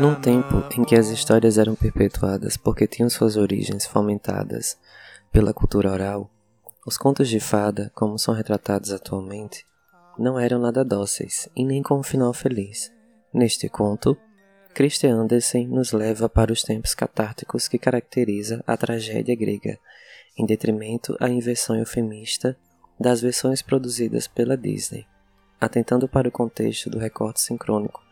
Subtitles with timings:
[0.00, 4.78] Num tempo em que as histórias eram perpetuadas porque tinham suas origens fomentadas
[5.30, 6.30] pela cultura oral,
[6.86, 9.66] os contos de fada, como são retratados atualmente,
[10.18, 12.92] não eram nada dóceis e nem com um final feliz.
[13.32, 14.16] Neste conto,
[14.74, 19.78] Christian Andersen nos leva para os tempos catárticos que caracteriza a tragédia grega,
[20.36, 22.56] em detrimento à inversão eufemista
[22.98, 25.06] das versões produzidas pela Disney,
[25.60, 28.04] atentando para o contexto do recorte sincrônico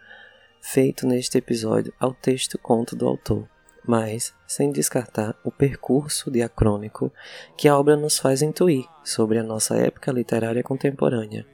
[0.62, 3.48] feito neste episódio ao texto conto do autor,
[3.84, 7.12] mas sem descartar o percurso diacrônico
[7.56, 11.44] que a obra nos faz intuir sobre a nossa época literária contemporânea.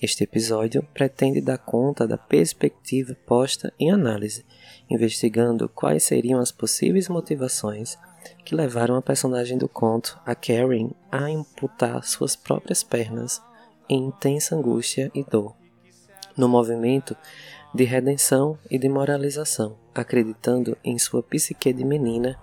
[0.00, 4.44] Este episódio pretende dar conta da perspectiva posta em análise,
[4.90, 7.96] investigando quais seriam as possíveis motivações
[8.44, 13.40] que levaram a personagem do conto, a Karen, a imputar suas próprias pernas
[13.88, 15.54] em intensa angústia e dor.
[16.36, 17.16] No movimento
[17.74, 22.38] de redenção e de moralização, acreditando em sua psique de menina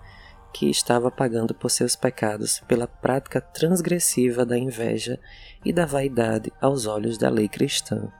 [0.52, 5.18] que estava pagando por seus pecados pela prática transgressiva da inveja
[5.64, 8.12] e da vaidade aos olhos da lei cristã.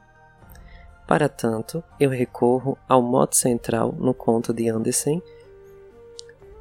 [1.07, 5.23] Para tanto, eu recorro ao mote central no conto de Andersen,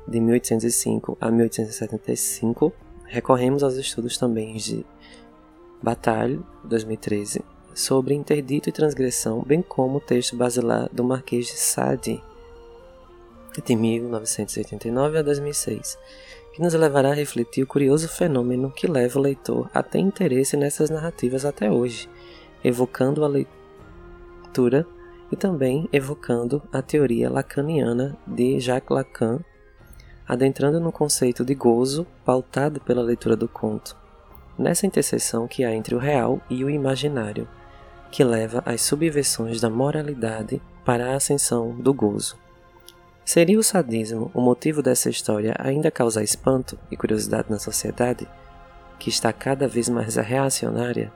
[0.08, 2.74] de 1805 a 1875.
[3.06, 4.86] Recorremos aos estudos também de
[5.82, 7.44] Batalha, 2013,
[7.74, 12.24] sobre interdito e transgressão, bem como o texto basilar do Marquês de Sade,
[13.66, 15.98] de 1989 a 2006,
[16.54, 20.56] que nos levará a refletir o curioso fenômeno que leva o leitor a ter interesse
[20.56, 22.08] nessas narrativas até hoje,
[22.64, 24.86] evocando a leitura
[25.32, 29.40] e também evocando a teoria lacaniana de Jacques Lacan,
[30.28, 34.00] adentrando no conceito de gozo pautado pela leitura do conto,
[34.58, 37.48] nessa interseção que há entre o real e o imaginário,
[38.12, 42.38] que leva às subversões da moralidade para a ascensão do gozo.
[43.24, 48.28] Seria o sadismo o motivo dessa história ainda causar espanto e curiosidade na sociedade,
[49.00, 51.12] que está cada vez mais reacionária?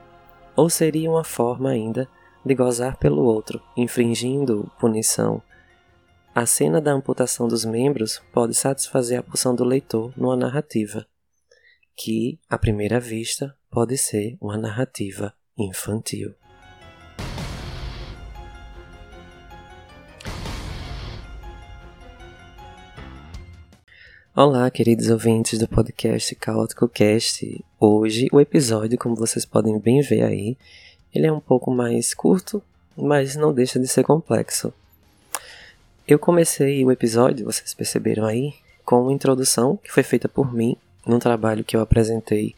[0.56, 2.08] Ou seria uma forma ainda
[2.44, 5.42] de gozar pelo outro, infringindo punição?
[6.34, 11.06] A cena da amputação dos membros pode satisfazer a pulsão do leitor numa narrativa,
[11.96, 16.34] que, à primeira vista, pode ser uma narrativa infantil.
[24.34, 27.64] Olá, queridos ouvintes do podcast Caótico Cast.
[27.80, 30.58] Hoje, o episódio, como vocês podem bem ver aí,
[31.14, 32.62] ele é um pouco mais curto,
[32.94, 34.70] mas não deixa de ser complexo.
[36.06, 38.52] Eu comecei o episódio, vocês perceberam aí,
[38.84, 42.54] com uma introdução que foi feita por mim num trabalho que eu apresentei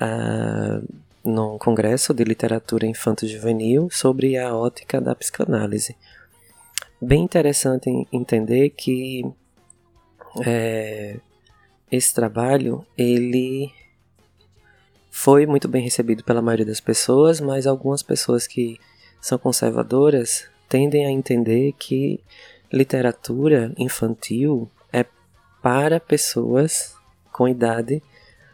[0.00, 0.86] uh,
[1.24, 5.96] num congresso de literatura infanto-juvenil sobre a ótica da psicanálise.
[7.00, 9.24] Bem interessante entender que
[10.44, 11.16] é,
[11.90, 13.72] esse trabalho ele
[15.10, 18.78] foi muito bem recebido pela maioria das pessoas, mas algumas pessoas que
[19.20, 22.20] são conservadoras tendem a entender que
[22.72, 25.04] literatura infantil é
[25.60, 26.96] para pessoas
[27.32, 28.02] com idade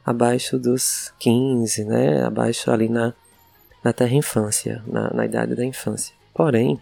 [0.05, 2.25] abaixo dos 15, né?
[2.25, 3.13] Abaixo ali na,
[3.85, 6.15] na terra infância, na, na idade da infância.
[6.33, 6.81] Porém,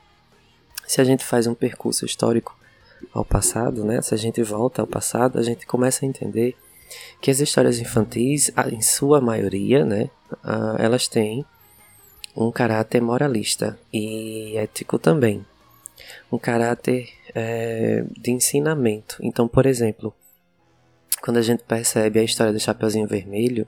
[0.86, 2.56] se a gente faz um percurso histórico
[3.12, 4.00] ao passado, né?
[4.02, 6.56] Se a gente volta ao passado, a gente começa a entender
[7.20, 10.10] que as histórias infantis, em sua maioria, né,
[10.78, 11.44] elas têm
[12.36, 15.44] um caráter moralista e ético também,
[16.30, 19.16] um caráter é, de ensinamento.
[19.20, 20.14] Então, por exemplo,
[21.26, 23.66] quando a gente percebe a história do Chapeuzinho Vermelho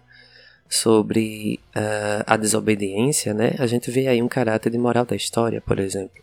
[0.70, 5.60] sobre uh, a desobediência, né, a gente vê aí um caráter de moral da história,
[5.60, 6.22] por exemplo.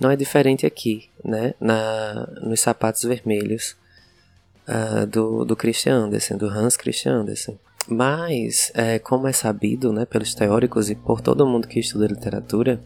[0.00, 1.54] Não é diferente aqui, né?
[1.60, 3.76] Na, nos sapatos vermelhos
[4.66, 7.56] uh, do, do Christian Andersen, do Hans Christian Andersen.
[7.86, 12.82] Mas, é, como é sabido né, pelos teóricos e por todo mundo que estuda literatura,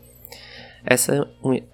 [0.84, 1.26] essa,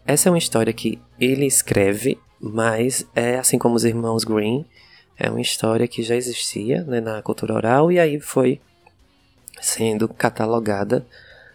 [0.07, 4.65] essa é uma história que ele escreve, mas é assim como os irmãos Green,
[5.19, 8.61] é uma história que já existia né, na cultura oral e aí foi
[9.61, 11.07] sendo catalogada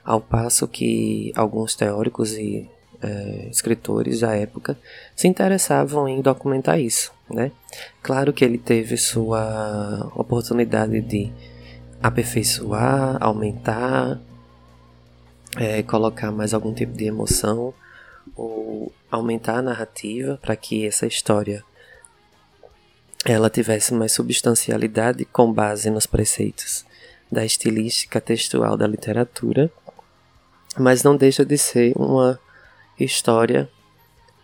[0.04, 2.69] ao passo que alguns teóricos e
[3.01, 4.77] é, escritores da época
[5.15, 7.51] se interessavam em documentar isso, né?
[8.01, 11.31] Claro que ele teve sua oportunidade de
[12.01, 14.19] aperfeiçoar, aumentar,
[15.57, 17.74] é, colocar mais algum tipo de emoção
[18.36, 21.63] ou aumentar a narrativa para que essa história
[23.32, 26.86] ela tivesse mais substancialidade com base nos preceitos
[27.32, 29.72] da estilística textual da literatura
[30.78, 32.40] mas não deixa de ser uma
[33.00, 33.70] história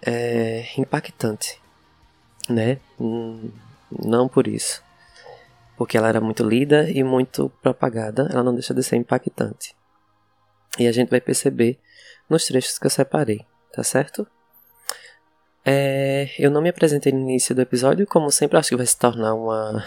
[0.02, 1.62] é, impactante,
[2.50, 2.80] né?
[3.00, 3.52] Hum,
[4.04, 4.84] não por isso.
[5.78, 9.76] Porque ela era muito lida e muito propagada, ela não deixa de ser impactante.
[10.80, 11.80] E a gente vai perceber
[12.30, 14.28] nos trechos que eu separei, tá certo?
[15.66, 18.98] É, eu não me apresentei no início do episódio, como sempre acho que vai se
[18.98, 19.84] tornar uma.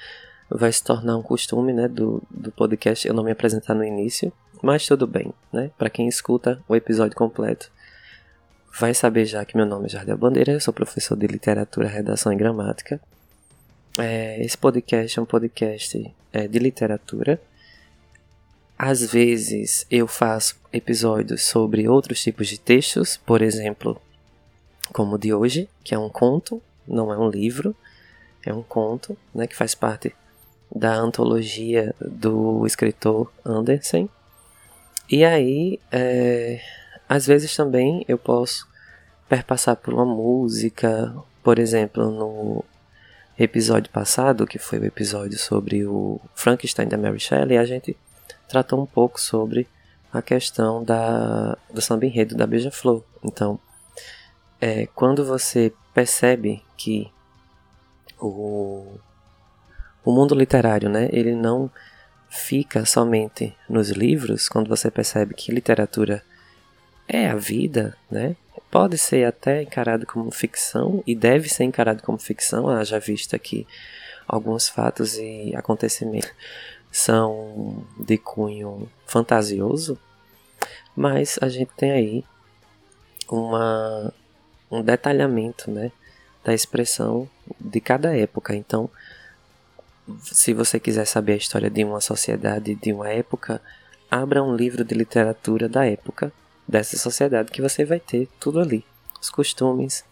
[0.50, 4.32] vai se tornar um costume né, do, do podcast eu não me apresentar no início,
[4.62, 5.70] mas tudo bem, né?
[5.78, 7.70] Para quem escuta o episódio completo,
[8.78, 12.32] vai saber já que meu nome é Jardel Bandeira, eu sou professor de literatura, redação
[12.32, 13.00] e gramática.
[13.98, 17.40] É, esse podcast é um podcast é, de literatura.
[18.76, 24.00] Às vezes eu faço episódios sobre outros tipos de textos, por exemplo,
[24.92, 27.74] como o de hoje, que é um conto, não é um livro,
[28.44, 30.14] é um conto, né, que faz parte
[30.74, 34.08] da antologia do escritor Andersen.
[35.10, 36.60] E aí, é,
[37.08, 38.66] às vezes também eu posso
[39.28, 42.64] perpassar por uma música, por exemplo, no
[43.38, 47.96] episódio passado, que foi o episódio sobre o Frankenstein da Mary Shelley, a gente
[48.48, 49.66] tratou um pouco sobre
[50.12, 53.02] a questão da, do samba enredo da Beija-Flor.
[53.24, 53.58] Então,
[54.62, 57.10] é, quando você percebe que
[58.20, 58.96] o,
[60.04, 61.68] o mundo literário, né, ele não
[62.30, 66.22] fica somente nos livros, quando você percebe que literatura
[67.08, 68.36] é a vida, né,
[68.70, 73.66] pode ser até encarado como ficção e deve ser encarado como ficção, haja vista que
[74.28, 76.30] alguns fatos e acontecimentos
[76.92, 79.98] são de cunho fantasioso,
[80.94, 82.24] mas a gente tem aí
[83.28, 84.14] uma
[84.72, 85.92] um detalhamento né,
[86.42, 87.28] da expressão
[87.60, 88.56] de cada época.
[88.56, 88.88] Então,
[90.22, 93.60] se você quiser saber a história de uma sociedade, de uma época,
[94.10, 96.32] abra um livro de literatura da época
[96.66, 98.84] dessa sociedade que você vai ter tudo ali:
[99.20, 100.04] os costumes,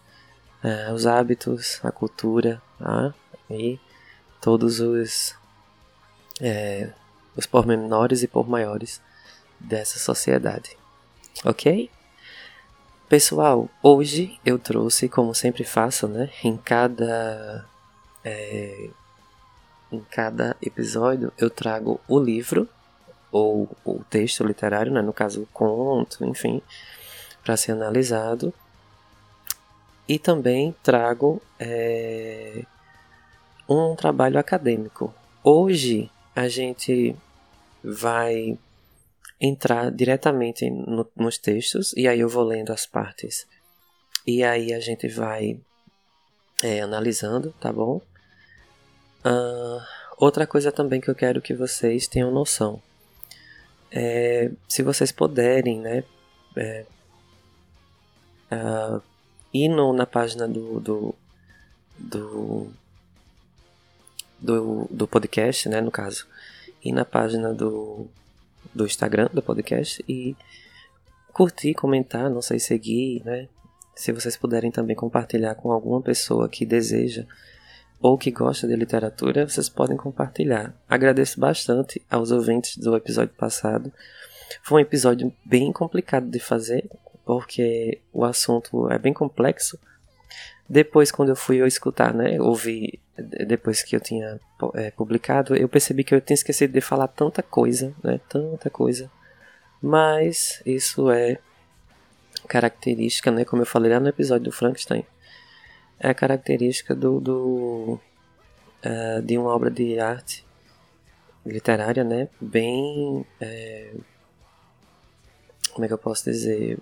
[0.63, 3.13] uh, os hábitos, a cultura ah,
[3.51, 3.81] e
[4.41, 5.35] todos os,
[6.41, 6.91] é,
[7.37, 9.01] os pormenores e por maiores
[9.59, 10.77] dessa sociedade.
[11.45, 11.91] Ok?
[13.11, 16.31] Pessoal, hoje eu trouxe, como sempre faço, né?
[16.45, 17.67] Em cada.
[18.25, 18.89] É,
[19.91, 22.69] em cada episódio eu trago o livro,
[23.33, 25.03] ou o texto literário, né?
[25.03, 26.63] no caso o conto, enfim,
[27.43, 28.55] para ser analisado.
[30.07, 32.65] E também trago é,
[33.69, 35.13] um trabalho acadêmico.
[35.43, 37.17] Hoje a gente
[37.83, 38.57] vai
[39.41, 43.47] entrar diretamente no, nos textos e aí eu vou lendo as partes
[44.27, 45.59] e aí a gente vai
[46.63, 48.03] é, analisando, tá bom?
[49.25, 49.83] Uh,
[50.19, 52.83] outra coisa também que eu quero que vocês tenham noção
[53.91, 56.05] é se vocês puderem, né?
[56.57, 56.85] É,
[58.53, 59.03] uh,
[59.53, 61.15] ir no, na página do, do,
[61.99, 62.73] do,
[64.39, 65.81] do, do podcast, né?
[65.81, 66.27] No caso,
[66.85, 68.07] e na página do
[68.75, 70.37] do Instagram do podcast e
[71.33, 73.49] curtir, comentar, não sei, seguir, né?
[73.95, 77.27] Se vocês puderem também compartilhar com alguma pessoa que deseja
[78.01, 80.75] ou que gosta de literatura, vocês podem compartilhar.
[80.89, 83.93] Agradeço bastante aos ouvintes do episódio passado.
[84.63, 86.89] Foi um episódio bem complicado de fazer,
[87.25, 89.79] porque o assunto é bem complexo.
[90.71, 94.39] Depois, quando eu fui eu escutar, né, ouvir depois que eu tinha
[94.75, 98.21] é, publicado, eu percebi que eu tinha esquecido de falar tanta coisa, né?
[98.29, 99.11] Tanta coisa.
[99.83, 101.39] Mas isso é
[102.47, 103.45] característica, né?
[103.45, 105.05] Como eu falei lá no episódio do Frankenstein.
[105.99, 108.01] É característica do, do
[108.85, 110.47] uh, de uma obra de arte
[111.45, 112.29] literária, né?
[112.41, 113.27] Bem.
[113.41, 113.91] É,
[115.73, 116.79] como é que eu posso dizer?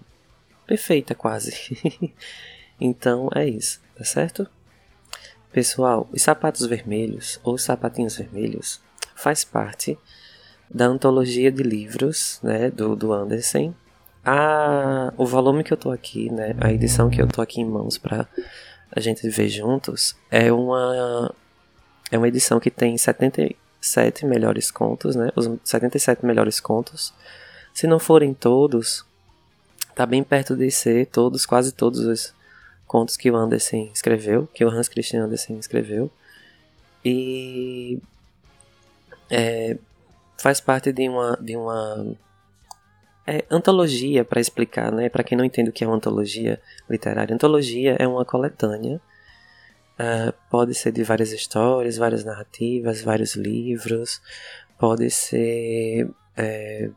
[0.67, 2.13] Perfeita, quase.
[2.81, 4.49] então é isso, tá certo?
[5.53, 8.81] Pessoal, os sapatos vermelhos ou sapatinhos vermelhos
[9.15, 9.99] faz parte
[10.71, 13.75] da antologia de livros né, do, do Andersen.
[14.25, 17.65] A, o volume que eu tô aqui, né, a edição que eu tô aqui em
[17.65, 18.29] mãos para
[18.93, 21.35] a gente ver juntos, é uma,
[22.11, 27.15] é uma edição que tem 77 melhores contos, né, os 77 melhores contos.
[27.73, 29.05] Se não forem todos,
[29.95, 32.35] tá bem perto de ser todos, quase todos os
[32.89, 36.11] contos que o Andersen escreveu, que o Hans Christian Andersen escreveu.
[37.05, 38.01] E
[39.31, 39.77] é,
[40.39, 42.17] faz parte de uma, de uma
[43.27, 45.09] é, antologia, para explicar, né?
[45.09, 47.35] Para quem não entende o que é uma antologia literária.
[47.35, 49.01] Antologia é uma coletânea.
[50.01, 54.23] Uh, pode ser de várias histórias, várias narrativas, vários livros.
[54.79, 56.89] Pode ser é,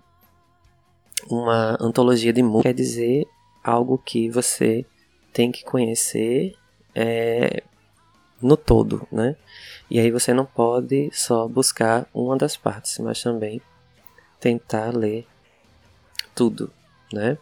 [1.30, 3.28] uma antologia de música quer dizer
[3.64, 4.86] algo que você
[5.34, 6.56] tem que conhecer
[6.96, 7.64] é,
[8.42, 9.36] no todo, né?
[9.90, 13.62] E aí você não pode só buscar uma das partes, mas também
[14.40, 15.28] tentar ler
[16.34, 16.72] tudo,
[17.12, 17.38] né?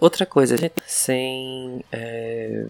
[0.00, 0.56] Outra coisa,
[0.86, 2.66] sem é,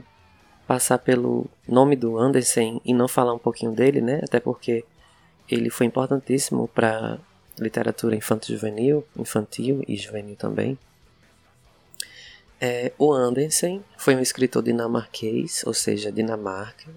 [0.67, 4.21] passar pelo nome do Anderson e não falar um pouquinho dele, né?
[4.23, 4.85] Até porque
[5.49, 7.19] ele foi importantíssimo para
[7.59, 10.79] literatura infanto-juvenil, infantil e juvenil também.
[12.61, 16.91] É, o Andersen foi um escritor dinamarquês, ou seja, Dinamarca,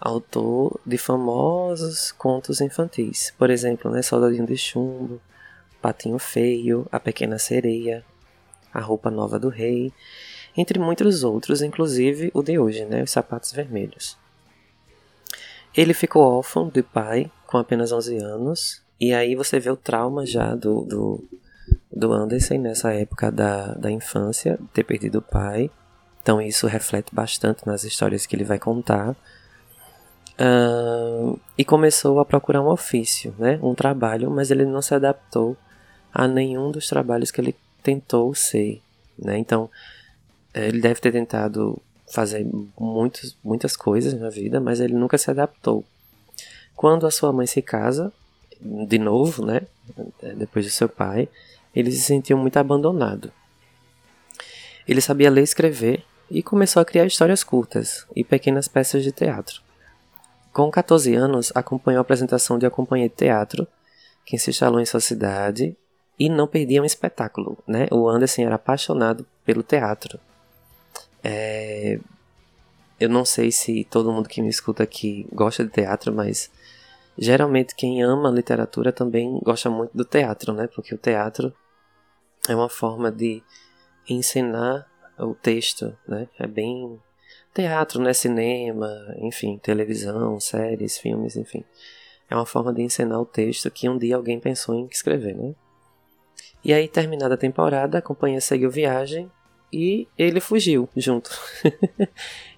[0.00, 3.32] autor de famosos contos infantis.
[3.38, 5.20] Por exemplo, né, Soldadinho de Chumbo,
[5.80, 8.04] Patinho Feio, A Pequena Sereia,
[8.74, 9.92] A Roupa Nova do Rei,
[10.56, 14.18] entre muitos outros, inclusive o de hoje, né, Os Sapatos Vermelhos.
[15.76, 20.26] Ele ficou órfão de pai com apenas 11 anos, e aí você vê o trauma
[20.26, 21.24] já do, do
[21.90, 25.70] do Anderson nessa época da, da infância, ter perdido o pai.
[26.22, 29.16] Então isso reflete bastante nas histórias que ele vai contar.
[30.40, 35.56] Uh, e começou a procurar um ofício, né, um trabalho, mas ele não se adaptou
[36.14, 38.80] a nenhum dos trabalhos que ele tentou ser.
[39.18, 39.38] Né?
[39.38, 39.68] Então
[40.54, 41.80] eh, ele deve ter tentado
[42.12, 42.46] fazer
[42.78, 45.84] muitos, muitas coisas na vida, mas ele nunca se adaptou.
[46.76, 48.12] Quando a sua mãe se casa,
[48.60, 49.62] de novo, né,
[50.36, 51.28] depois de seu pai,
[51.74, 53.32] ele se sentiu muito abandonado.
[54.86, 59.12] Ele sabia ler e escrever e começou a criar histórias curtas e pequenas peças de
[59.12, 59.60] teatro.
[60.52, 63.66] Com 14 anos, acompanhou a apresentação de uma companhia de teatro
[64.24, 65.76] que se instalou em sua cidade
[66.18, 67.58] e não perdia um espetáculo.
[67.66, 67.86] Né?
[67.90, 70.18] O Anderson era apaixonado pelo teatro.
[71.22, 71.98] É...
[72.98, 76.50] Eu não sei se todo mundo que me escuta aqui gosta de teatro, mas
[77.18, 80.68] geralmente quem ama literatura também gosta muito do teatro, né?
[80.68, 81.52] Porque o teatro
[82.48, 83.42] é uma forma de
[84.08, 84.86] ensinar
[85.18, 86.28] o texto, né?
[86.38, 87.00] É bem
[87.52, 88.12] teatro, né?
[88.12, 91.64] Cinema, enfim, televisão, séries, filmes, enfim.
[92.30, 95.54] É uma forma de ensinar o texto que um dia alguém pensou em escrever, né?
[96.64, 99.30] E aí, terminada a temporada, a companhia seguiu viagem
[99.72, 101.30] e ele fugiu junto.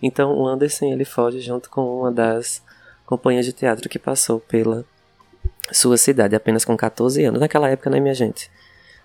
[0.02, 2.62] então, o Anderson ele foge junto com uma das
[3.10, 4.86] companhias de teatro que passou pela
[5.70, 7.40] sua cidade, apenas com 14 anos.
[7.40, 8.50] Naquela época, né, minha gente?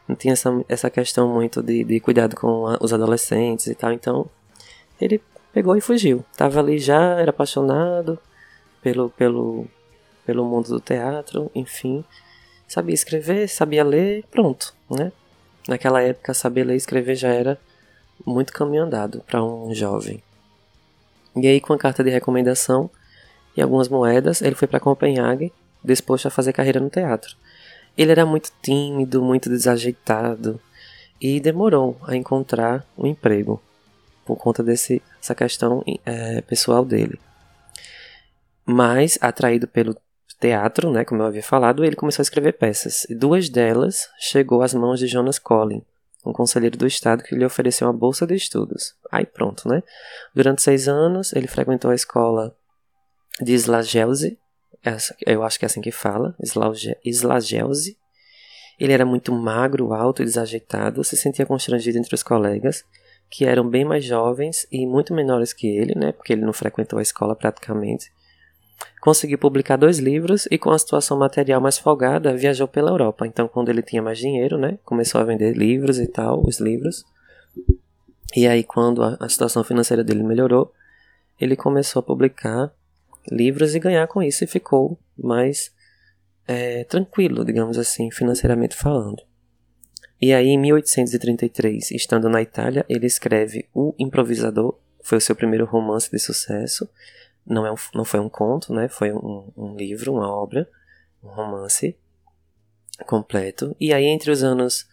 [0.07, 3.91] não tinha essa, essa questão muito de, de cuidado com a, os adolescentes e tal,
[3.91, 4.27] então
[4.99, 5.21] ele
[5.51, 6.23] pegou e fugiu.
[6.37, 8.19] Tava ali já, era apaixonado
[8.81, 9.65] pelo, pelo,
[10.25, 12.03] pelo mundo do teatro, enfim.
[12.67, 15.11] Sabia escrever, sabia ler, pronto, né?
[15.67, 17.59] Naquela época, saber ler e escrever já era
[18.25, 20.21] muito caminho andado para um jovem.
[21.35, 22.89] E aí, com a carta de recomendação
[23.55, 27.35] e algumas moedas, ele foi para Copenhague, disposto a fazer carreira no teatro.
[27.97, 30.59] Ele era muito tímido, muito desajeitado
[31.21, 33.61] e demorou a encontrar um emprego
[34.25, 37.19] por conta dessa questão é, pessoal dele.
[38.65, 39.95] Mas, atraído pelo
[40.39, 43.05] teatro, né, como eu havia falado, ele começou a escrever peças.
[43.05, 45.81] E duas delas chegou às mãos de Jonas Collin,
[46.25, 48.95] um conselheiro do estado que lhe ofereceu uma bolsa de estudos.
[49.11, 49.83] Aí pronto, né?
[50.33, 52.55] Durante seis anos, ele frequentou a escola
[53.41, 54.37] de Slagelse,
[55.25, 56.35] eu acho que é assim que fala,
[57.03, 57.97] Slagelse.
[58.79, 62.83] Ele era muito magro, alto e desajeitado, se sentia constrangido entre os colegas,
[63.29, 66.99] que eram bem mais jovens e muito menores que ele, né, porque ele não frequentou
[66.99, 68.11] a escola praticamente.
[69.01, 73.25] Conseguiu publicar dois livros e, com a situação material mais folgada, viajou pela Europa.
[73.25, 77.05] Então, quando ele tinha mais dinheiro, né, começou a vender livros e tal, os livros.
[78.35, 80.71] E aí, quando a, a situação financeira dele melhorou,
[81.39, 82.73] ele começou a publicar
[83.31, 85.71] livros e ganhar com isso e ficou mais
[86.47, 89.23] é, tranquilo, digamos assim, financeiramente falando.
[90.21, 95.65] E aí, em 1833, estando na Itália, ele escreve O Improvisador, foi o seu primeiro
[95.65, 96.89] romance de sucesso.
[97.45, 98.87] Não, é um, não foi um conto, né?
[98.87, 100.67] Foi um, um livro, uma obra,
[101.23, 101.95] um romance
[103.05, 103.75] completo.
[103.79, 104.87] E aí, entre os anos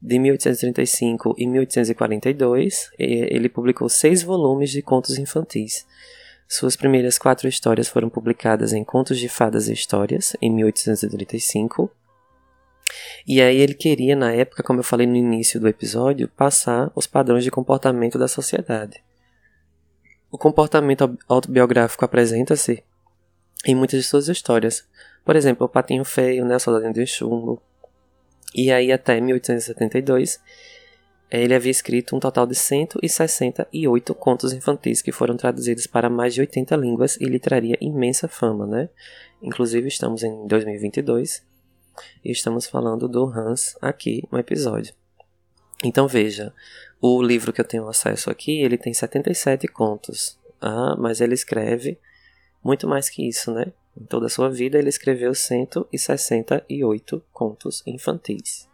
[0.00, 5.86] de 1835 e 1842, ele publicou seis volumes de contos infantis,
[6.52, 11.88] suas primeiras quatro histórias foram publicadas em Contos de Fadas e Histórias, em 1835.
[13.24, 17.06] E aí ele queria, na época, como eu falei no início do episódio, passar os
[17.06, 19.00] padrões de comportamento da sociedade.
[20.28, 22.82] O comportamento autobiográfico apresenta-se
[23.64, 24.84] em muitas de suas histórias.
[25.24, 27.62] Por exemplo, O Patinho Feio, né, O Soldadinho de Chumbo.
[28.52, 30.40] E aí até 1872
[31.38, 36.40] ele havia escrito um total de 168 contos infantis que foram traduzidos para mais de
[36.40, 38.88] 80 línguas e lhe traria imensa fama, né?
[39.40, 41.42] Inclusive estamos em 2022
[42.24, 44.94] E estamos falando do Hans aqui no episódio.
[45.84, 46.52] Então veja,
[47.00, 50.38] o livro que eu tenho acesso aqui, ele tem 77 contos.
[50.60, 51.98] Ah, mas ele escreve
[52.62, 53.72] muito mais que isso, né?
[53.96, 58.69] Em toda a sua vida, ele escreveu 168 contos infantis.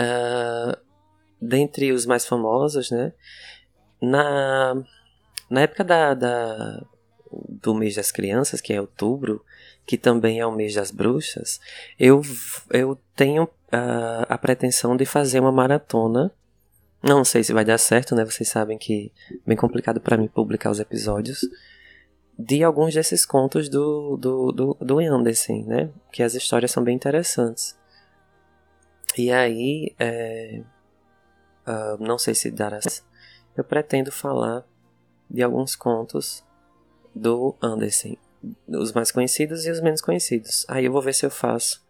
[0.00, 0.76] Uh,
[1.40, 3.12] dentre os mais famosos, né?
[4.00, 4.74] Na,
[5.48, 6.82] na época da, da,
[7.48, 9.44] do mês das crianças, que é outubro,
[9.86, 11.60] que também é o mês das bruxas,
[11.98, 12.22] eu,
[12.70, 16.32] eu tenho uh, a pretensão de fazer uma maratona.
[17.02, 18.24] Não sei se vai dar certo, né?
[18.24, 21.40] Vocês sabem que é bem complicado para mim publicar os episódios
[22.38, 25.90] de alguns desses contos do, do, do, do Anderson, né?
[26.12, 27.78] Que as histórias são bem interessantes.
[29.20, 30.62] E aí, é,
[31.66, 32.80] uh, não sei se dará.
[33.54, 34.64] Eu pretendo falar
[35.28, 36.42] de alguns contos
[37.14, 38.16] do Anderson,
[38.66, 40.64] os mais conhecidos e os menos conhecidos.
[40.68, 41.84] Aí eu vou ver se eu faço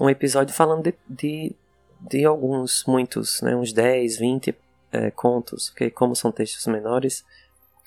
[0.00, 1.54] um episódio falando de, de,
[2.00, 4.58] de alguns, muitos, né, uns 10, 20
[4.90, 7.24] é, contos, porque como são textos menores,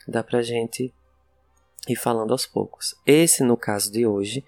[0.08, 0.94] dá pra gente
[1.86, 2.96] ir falando aos poucos.
[3.06, 4.42] Esse, no caso de hoje,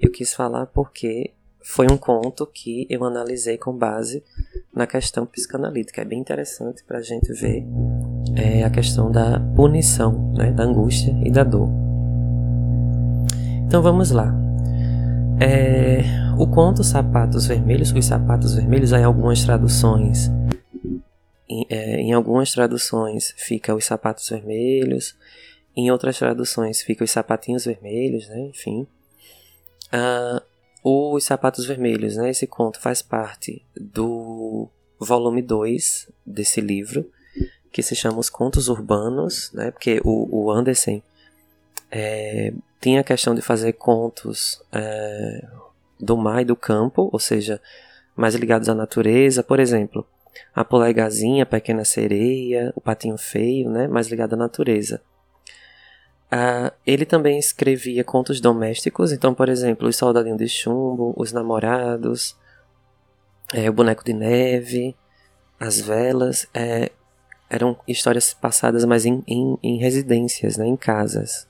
[0.00, 1.32] eu quis falar porque
[1.68, 4.24] foi um conto que eu analisei com base
[4.74, 6.00] na questão psicanalítica.
[6.00, 7.62] É bem interessante para a gente ver
[8.34, 11.68] é, a questão da punição, né, da angústia e da dor.
[13.66, 14.34] Então vamos lá.
[15.38, 16.00] É,
[16.38, 20.30] o conto Sapatos Vermelhos, os Sapatos Vermelhos, em algumas traduções,
[21.46, 25.14] em, é, em algumas traduções fica os Sapatos Vermelhos,
[25.76, 28.86] em outras traduções fica os Sapatinhos Vermelhos, né, enfim.
[29.92, 30.47] Uh,
[30.82, 32.30] os Sapatos Vermelhos, né?
[32.30, 34.68] Esse conto faz parte do
[34.98, 37.10] volume 2 desse livro,
[37.72, 39.70] que se chama Os Contos Urbanos, né?
[39.70, 41.02] Porque o, o Anderson
[41.90, 45.46] é, tinha a questão de fazer contos é,
[46.00, 47.60] do mar e do campo, ou seja,
[48.16, 50.06] mais ligados à natureza, por exemplo,
[50.54, 53.86] a polegazinha, a pequena sereia, o patinho feio, né?
[53.86, 55.02] Mais ligado à natureza.
[56.30, 62.36] Uh, ele também escrevia contos domésticos, então, por exemplo, Os Soldadinhos de Chumbo, Os Namorados,
[63.54, 64.94] é, O Boneco de Neve,
[65.58, 66.92] As Velas, é,
[67.48, 71.48] eram histórias passadas mais em, em, em residências, né, em casas.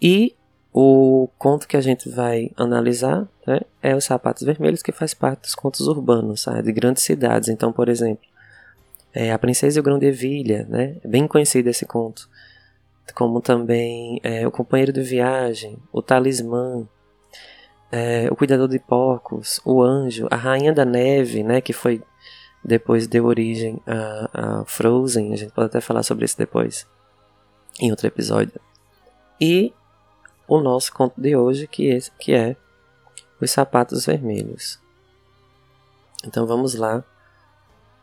[0.00, 0.36] E
[0.70, 5.42] o conto que a gente vai analisar né, é Os Sapatos Vermelhos, que faz parte
[5.42, 7.48] dos contos urbanos, sabe, de grandes cidades.
[7.48, 8.26] Então, por exemplo,
[9.14, 10.12] é, A Princesa e o Grão de
[10.68, 12.28] né, é bem conhecido esse conto
[13.14, 16.86] como também é, o companheiro de viagem, o talismã,
[17.90, 22.02] é, o cuidador de porcos, o anjo, a rainha da neve, né, que foi
[22.64, 26.86] depois deu origem a, a Frozen, a gente pode até falar sobre isso depois
[27.80, 28.60] em outro episódio.
[29.40, 29.72] E
[30.46, 32.56] o nosso conto de hoje que é, que é
[33.40, 34.80] os sapatos vermelhos.
[36.24, 37.04] Então vamos lá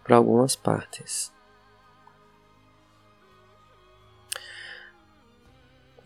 [0.03, 1.31] para algumas partes.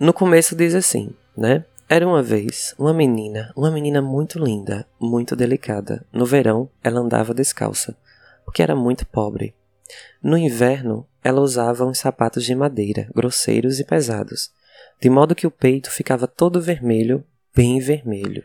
[0.03, 1.63] No começo diz assim, né?
[1.87, 6.05] Era uma vez uma menina, uma menina muito linda, muito delicada.
[6.11, 7.95] No verão, ela andava descalça,
[8.43, 9.55] porque era muito pobre.
[10.21, 14.51] No inverno, ela usava uns sapatos de madeira, grosseiros e pesados,
[14.99, 17.23] de modo que o peito ficava todo vermelho,
[17.55, 18.43] bem vermelho.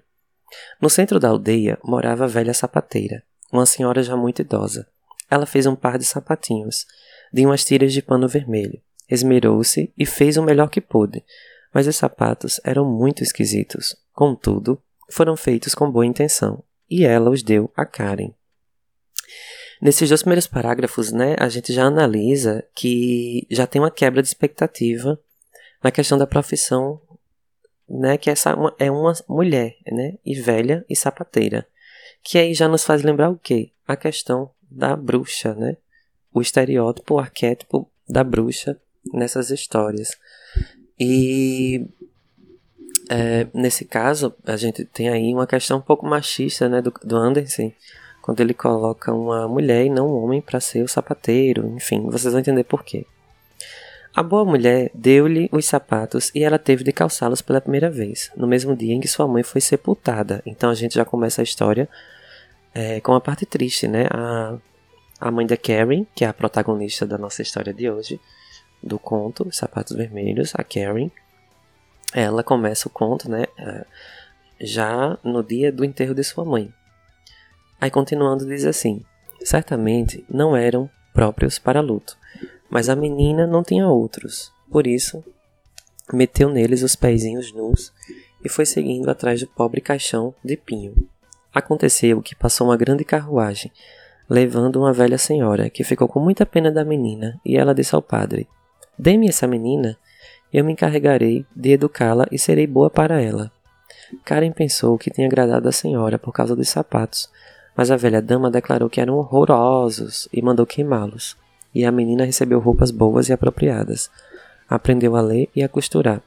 [0.80, 4.86] No centro da aldeia morava a velha sapateira, uma senhora já muito idosa.
[5.28, 6.86] Ela fez um par de sapatinhos,
[7.32, 11.24] de umas tiras de pano vermelho, esmerou-se e fez o melhor que pôde,
[11.72, 13.96] mas os sapatos eram muito esquisitos.
[14.12, 18.32] Contudo, foram feitos com boa intenção, e ela os deu a Karen.
[19.80, 24.28] Nesses dois primeiros parágrafos, né, a gente já analisa que já tem uma quebra de
[24.28, 25.18] expectativa
[25.82, 27.00] na questão da profissão,
[27.88, 31.66] né, que essa é uma mulher, né, e velha e sapateira,
[32.22, 33.70] que aí já nos faz lembrar o quê?
[33.86, 35.76] A questão da bruxa, né,
[36.34, 38.78] o estereótipo, o arquétipo da bruxa
[39.12, 40.10] nessas histórias.
[40.98, 41.86] E
[43.08, 47.16] é, nesse caso, a gente tem aí uma questão um pouco machista né, do, do
[47.16, 47.72] Anderson,
[48.20, 52.32] quando ele coloca uma mulher e não um homem para ser o sapateiro, enfim, vocês
[52.32, 53.06] vão entender por quê.
[54.14, 58.46] A boa mulher deu-lhe os sapatos e ela teve de calçá-los pela primeira vez, no
[58.46, 60.42] mesmo dia em que sua mãe foi sepultada.
[60.44, 61.88] Então a gente já começa a história
[62.74, 64.06] é, com uma parte triste, né?
[64.10, 64.56] A,
[65.20, 68.20] a mãe da Karen, que é a protagonista da nossa história de hoje,
[68.82, 71.10] do conto Sapatos Vermelhos, a Karen,
[72.14, 73.84] ela começa o conto, né, é,
[74.60, 76.72] já no dia do enterro de sua mãe.
[77.80, 79.04] Aí continuando diz assim:
[79.42, 82.16] certamente não eram próprios para luto,
[82.68, 84.52] mas a menina não tinha outros.
[84.70, 85.24] Por isso,
[86.12, 87.92] meteu neles os pezinhos nus
[88.44, 91.08] e foi seguindo atrás do pobre caixão de pinho.
[91.52, 93.72] Aconteceu que passou uma grande carruagem,
[94.28, 98.02] levando uma velha senhora, que ficou com muita pena da menina, e ela disse ao
[98.02, 98.48] padre:
[98.98, 99.96] Dê-me essa menina,
[100.52, 103.52] eu me encarregarei de educá-la e serei boa para ela.
[104.24, 107.28] Karen pensou que tinha agradado a senhora por causa dos sapatos,
[107.76, 111.36] mas a velha dama declarou que eram horrorosos e mandou queimá-los.
[111.74, 114.10] E a menina recebeu roupas boas e apropriadas.
[114.68, 116.20] Aprendeu a ler e a costurar.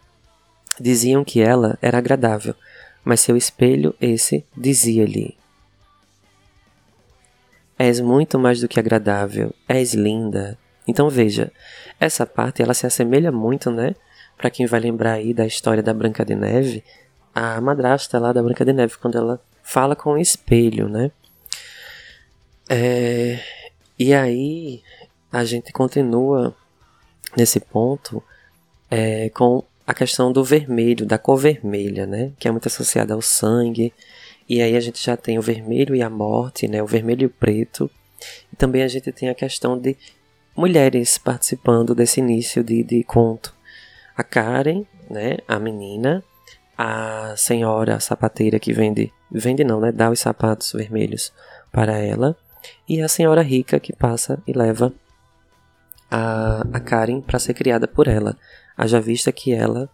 [0.80, 2.56] Diziam que ela era agradável,
[3.04, 5.36] mas seu espelho, esse, dizia-lhe:
[7.78, 10.58] És muito mais do que agradável, és linda.
[10.88, 11.52] Então veja,
[12.00, 13.96] essa parte ela se assemelha muito, né?
[14.38, 16.84] Para quem vai lembrar aí da história da Branca de Neve,
[17.34, 21.12] a madrasta lá da Branca de Neve, quando ela fala com o espelho, né?
[22.70, 23.40] É,
[23.98, 24.82] e aí
[25.32, 26.56] a gente continua
[27.38, 28.24] nesse ponto
[28.90, 32.32] é, com a questão do vermelho, da cor vermelha, né?
[32.40, 33.94] Que é muito associada ao sangue.
[34.48, 36.82] E aí a gente já tem o vermelho e a morte, né?
[36.82, 37.90] O vermelho e o preto.
[38.52, 39.98] E também a gente tem a questão de
[40.56, 43.54] mulheres participando desse início de, de conto.
[44.16, 45.38] A Karen, né?
[45.48, 46.24] A menina,
[46.78, 49.92] a senhora sapateira que vende, vende não, né?
[49.92, 51.34] Dá os sapatos vermelhos
[51.72, 52.36] para ela.
[52.88, 54.94] E a senhora rica que passa e leva
[56.10, 58.38] a, a Karen para ser criada por ela.
[58.78, 59.90] Haja vista que ela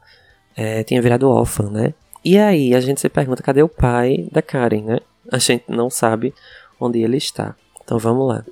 [0.56, 1.94] é, tinha virado órfã, né?
[2.26, 5.00] E aí a gente se pergunta, cadê o pai da Karen, né?
[5.32, 6.34] A gente não sabe
[6.80, 7.56] onde ele está.
[7.84, 8.44] Então vamos lá.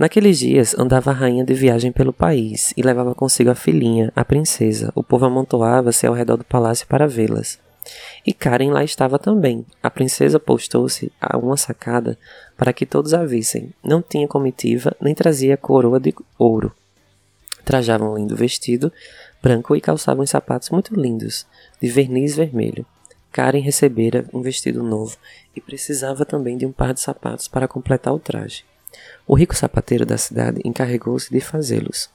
[0.00, 4.24] Naqueles dias andava a rainha de viagem pelo país e levava consigo a filhinha, a
[4.24, 4.90] princesa.
[4.94, 7.58] O povo amontoava-se ao redor do palácio para vê-las.
[8.26, 9.62] E Karen lá estava também.
[9.82, 12.16] A princesa postou-se a uma sacada
[12.56, 13.74] para que todos a vissem.
[13.84, 16.72] Não tinha comitiva, nem trazia coroa de ouro.
[17.62, 18.90] Trajava um lindo vestido
[19.42, 21.46] branco e calçava uns sapatos muito lindos,
[21.78, 22.86] de verniz vermelho.
[23.30, 25.18] Karen recebera um vestido novo
[25.54, 28.64] e precisava também de um par de sapatos para completar o traje.
[29.26, 32.10] O rico sapateiro da cidade encarregou-se de fazê-los.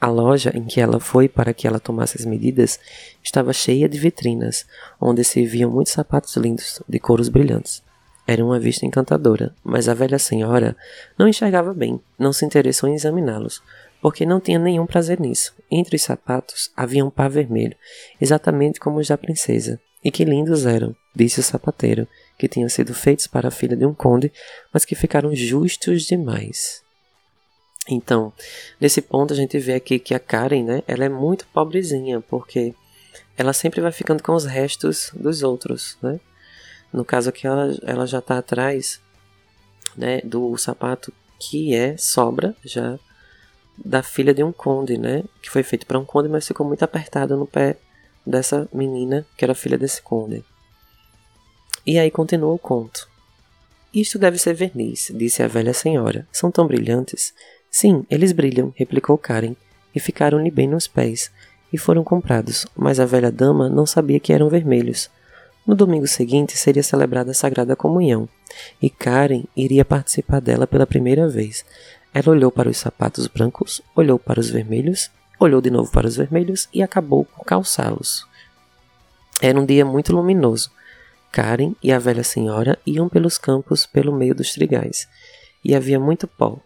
[0.00, 2.80] A loja em que ela foi para que ela tomasse as medidas
[3.22, 4.66] estava cheia de vitrinas,
[5.00, 7.82] onde se viam muitos sapatos lindos, de couros brilhantes.
[8.26, 10.76] Era uma vista encantadora, mas a velha senhora
[11.18, 13.62] não enxergava bem, não se interessou em examiná-los,
[14.00, 15.54] porque não tinha nenhum prazer nisso.
[15.70, 17.76] Entre os sapatos havia um par vermelho,
[18.20, 19.80] exatamente como os da princesa.
[20.04, 22.08] E que lindos eram, disse o sapateiro,
[22.42, 24.32] que tinham sido feitos para a filha de um conde,
[24.72, 26.82] mas que ficaram justos demais.
[27.88, 28.32] Então,
[28.80, 32.74] nesse ponto a gente vê aqui que a Karen, né, ela é muito pobrezinha, porque
[33.36, 36.18] ela sempre vai ficando com os restos dos outros, né?
[36.92, 39.00] No caso aqui ela, ela já está atrás,
[39.96, 42.98] né, do sapato que é sobra já
[43.78, 45.22] da filha de um conde, né?
[45.40, 47.76] Que foi feito para um conde, mas ficou muito apertado no pé
[48.26, 50.44] dessa menina que era filha desse conde.
[51.86, 53.08] E aí continua o conto.
[53.92, 56.26] Isto deve ser verniz, disse a velha senhora.
[56.32, 57.34] São tão brilhantes.
[57.70, 59.54] Sim, eles brilham, replicou Karen,
[59.94, 61.30] e ficaram-lhe bem nos pés,
[61.72, 65.10] e foram comprados, mas a velha dama não sabia que eram vermelhos.
[65.66, 68.28] No domingo seguinte seria celebrada a Sagrada Comunhão,
[68.80, 71.64] e Karen iria participar dela pela primeira vez.
[72.12, 76.16] Ela olhou para os sapatos brancos, olhou para os vermelhos, olhou de novo para os
[76.16, 78.26] vermelhos e acabou por calçá-los.
[79.40, 80.70] Era um dia muito luminoso.
[81.32, 85.08] Karen e a velha senhora iam pelos campos pelo meio dos trigais,
[85.64, 86.58] e havia muito pó.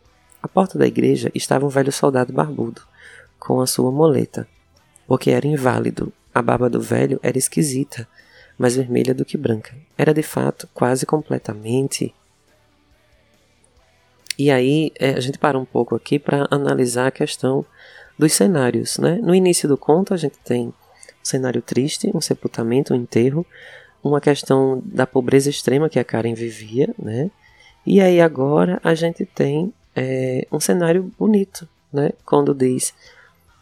[0.42, 2.82] À porta da igreja estava um velho soldado barbudo,
[3.38, 4.46] com a sua moleta,
[5.06, 6.12] porque era inválido.
[6.34, 8.06] A barba do velho era esquisita,
[8.58, 9.74] mais vermelha do que branca.
[9.96, 12.12] Era de fato quase completamente
[14.38, 17.64] e aí é, a gente para um pouco aqui para analisar a questão
[18.18, 18.98] dos cenários.
[18.98, 19.18] Né?
[19.22, 20.72] No início do conto a gente tem um
[21.22, 23.46] cenário triste, um sepultamento, um enterro,
[24.06, 27.30] uma questão da pobreza extrema que a Karen vivia, né?
[27.84, 32.10] E aí agora a gente tem é, um cenário bonito, né?
[32.24, 32.92] Quando diz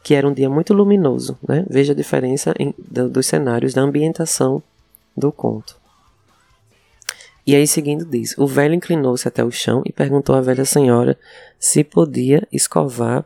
[0.03, 1.65] que era um dia muito luminoso, né?
[1.69, 4.63] Veja a diferença em, do, dos cenários da ambientação
[5.17, 5.77] do conto.
[7.47, 11.19] E aí, seguindo, diz: O velho inclinou-se até o chão e perguntou à velha senhora
[11.59, 13.25] se podia escovar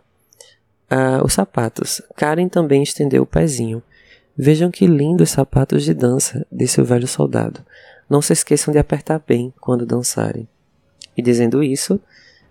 [0.91, 2.03] uh, os sapatos.
[2.17, 3.83] Karen também estendeu o pezinho.
[4.41, 7.61] Vejam que lindos sapatos de dança, disse o velho soldado.
[8.09, 10.47] Não se esqueçam de apertar bem quando dançarem.
[11.17, 12.01] E dizendo isso,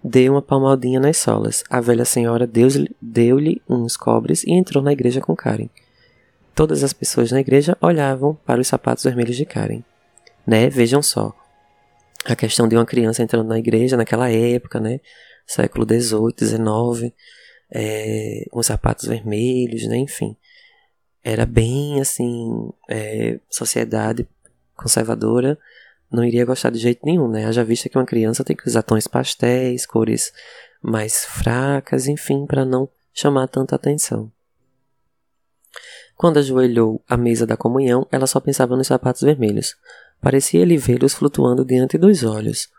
[0.04, 1.64] deu uma palmadinha nas solas.
[1.70, 2.46] A velha senhora
[3.02, 5.70] deu-lhe uns cobres e entrou na igreja com Karen.
[6.54, 9.82] Todas as pessoas na igreja olhavam para os sapatos vermelhos de Karen.
[10.46, 10.70] Né?
[10.70, 11.34] Vejam só,
[12.26, 15.00] a questão de uma criança entrando na igreja naquela época, né?
[15.46, 17.14] Século XVIII, XIX,
[17.72, 19.96] é, sapatos vermelhos, né?
[19.98, 20.36] Enfim.
[21.30, 24.26] Era bem assim, é, sociedade
[24.74, 25.60] conservadora,
[26.10, 27.46] não iria gostar de jeito nenhum, né?
[27.46, 30.32] Haja vista que uma criança tem que usar tons pastéis, cores
[30.82, 34.32] mais fracas, enfim, para não chamar tanta atenção.
[36.16, 39.76] Quando ajoelhou à mesa da comunhão, ela só pensava nos sapatos vermelhos.
[40.22, 42.70] Parecia-lhe vê-los flutuando diante dos olhos,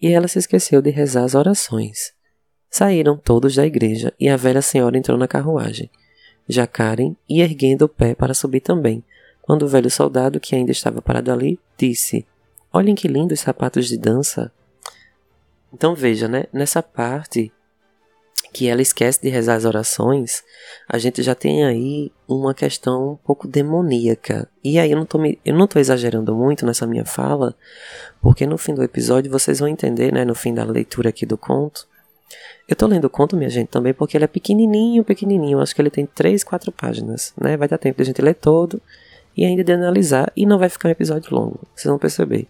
[0.00, 2.14] e ela se esqueceu de rezar as orações.
[2.70, 5.90] Saíram todos da igreja e a velha senhora entrou na carruagem.
[6.48, 6.68] Já
[7.28, 9.04] ia erguendo o pé para subir também,
[9.42, 12.26] quando o velho soldado, que ainda estava parado ali, disse:
[12.72, 14.52] Olhem que lindos sapatos de dança.
[15.72, 16.44] Então veja, né?
[16.52, 17.52] Nessa parte
[18.52, 20.42] que ela esquece de rezar as orações,
[20.88, 24.48] a gente já tem aí uma questão um pouco demoníaca.
[24.62, 27.54] E aí eu não tô, me, eu não tô exagerando muito nessa minha fala,
[28.20, 31.38] porque no fim do episódio vocês vão entender, né, no fim da leitura aqui do
[31.38, 31.87] conto.
[32.68, 35.60] Eu tô lendo o conto, minha gente, também porque ele é pequenininho, pequenininho.
[35.60, 37.56] Acho que ele tem 3, 4 páginas, né?
[37.56, 38.80] Vai dar tempo de a gente ler todo
[39.36, 42.46] e ainda de analisar e não vai ficar um episódio longo, vocês vão perceber.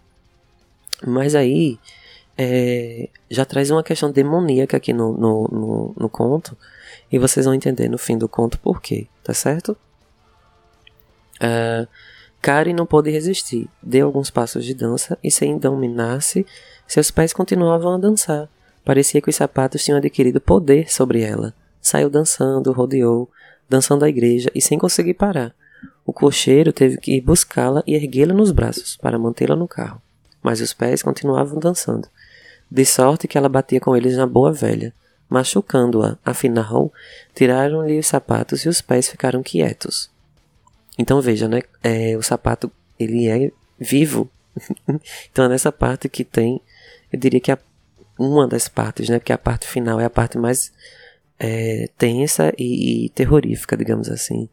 [1.05, 1.79] Mas aí
[2.37, 6.57] é, já traz uma questão demoníaca aqui no, no, no, no, conto.
[7.11, 9.77] E vocês vão entender no fim do conto por quê, tá certo?
[11.35, 11.87] Uh,
[12.41, 13.69] Karen não pôde resistir.
[13.83, 16.45] Deu alguns passos de dança e, sem dominar-se,
[16.87, 18.49] seus pés continuavam a dançar.
[18.89, 21.53] Parecia que os sapatos tinham adquirido poder sobre ela.
[21.79, 23.29] Saiu dançando, rodeou,
[23.69, 25.53] dançando a igreja e sem conseguir parar.
[26.03, 30.01] O cocheiro teve que ir buscá-la e erguê-la nos braços para mantê-la no carro.
[30.41, 32.07] Mas os pés continuavam dançando
[32.71, 34.91] de sorte que ela batia com eles na boa velha,
[35.29, 36.17] machucando-a.
[36.25, 36.91] Afinal,
[37.35, 40.09] tiraram-lhe os sapatos e os pés ficaram quietos.
[40.97, 41.61] Então veja, né?
[41.83, 44.27] É, o sapato ele é vivo.
[45.31, 46.59] então é nessa parte que tem,
[47.13, 47.59] eu diria que é
[48.19, 49.17] uma das partes, né?
[49.17, 50.71] Porque a parte final é a parte mais
[51.39, 54.49] é, tensa e, e, terrorífica, digamos assim.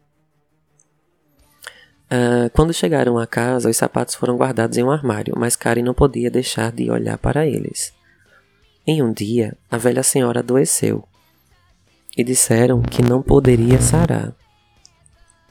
[2.05, 5.93] Uh, quando chegaram à casa, os sapatos foram guardados em um armário, mas Karen não
[5.93, 7.93] podia deixar de olhar para eles.
[8.85, 11.03] Em um dia, a velha senhora adoeceu
[12.17, 14.33] e disseram que não poderia sarar.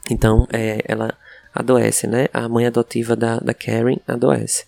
[0.09, 1.15] Então, é, ela
[1.53, 2.27] adoece, né?
[2.33, 4.65] A mãe adotiva da, da Karen adoece.